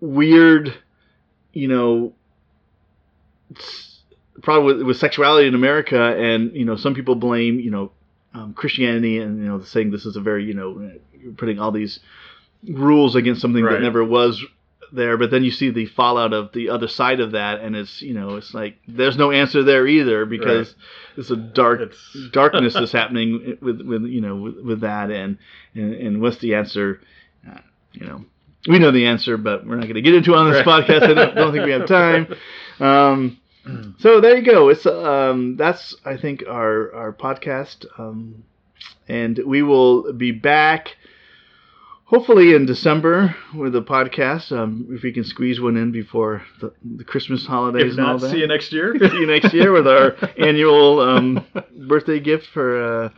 [0.00, 0.74] weird,
[1.52, 2.12] you know,
[4.42, 7.92] problem with, with sexuality in America, and you know, some people blame you know
[8.34, 10.92] um, Christianity, and you know, saying this is a very you know,
[11.36, 12.00] putting all these
[12.68, 14.44] rules against something that never was
[14.92, 15.16] there.
[15.16, 18.14] But then you see the fallout of the other side of that, and it's you
[18.14, 20.74] know, it's like there's no answer there either because
[21.16, 25.38] it's a dark It's darkness is happening with with you know with, with that, and,
[25.74, 27.00] and and what's the answer?
[27.48, 27.60] Uh,
[27.92, 28.24] you know.
[28.68, 30.86] We know the answer, but we're not going to get into it on this Right.
[30.86, 31.02] podcast.
[31.02, 32.34] I don't, don't think we have time.
[32.80, 33.38] Um,
[33.98, 34.68] so there you go.
[34.68, 38.44] It's um, that's I think our our podcast, um,
[39.08, 40.96] and we will be back
[42.04, 44.52] hopefully in December with a podcast.
[44.56, 48.18] Um, if we can squeeze one in before the, the Christmas holidays if and all
[48.18, 48.30] that.
[48.30, 48.96] see you next year.
[48.98, 51.44] See you next year with our annual um,
[51.76, 53.10] birthday gift for uh,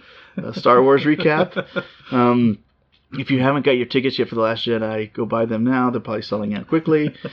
[0.48, 1.64] a Star Wars recap.
[2.10, 2.58] Um,
[3.12, 5.90] if you haven't got your tickets yet for The Last Jedi, go buy them now.
[5.90, 7.14] They're probably selling out quickly.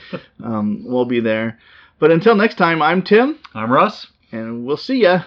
[0.42, 1.58] Um, we'll be there.
[1.98, 4.06] But until next time, I'm Tim, I'm Russ.
[4.30, 5.24] and we'll see ya.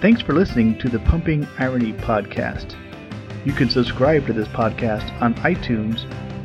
[0.00, 2.76] Thanks for listening to the Pumping Irony Podcast.
[3.44, 6.04] You can subscribe to this podcast on iTunes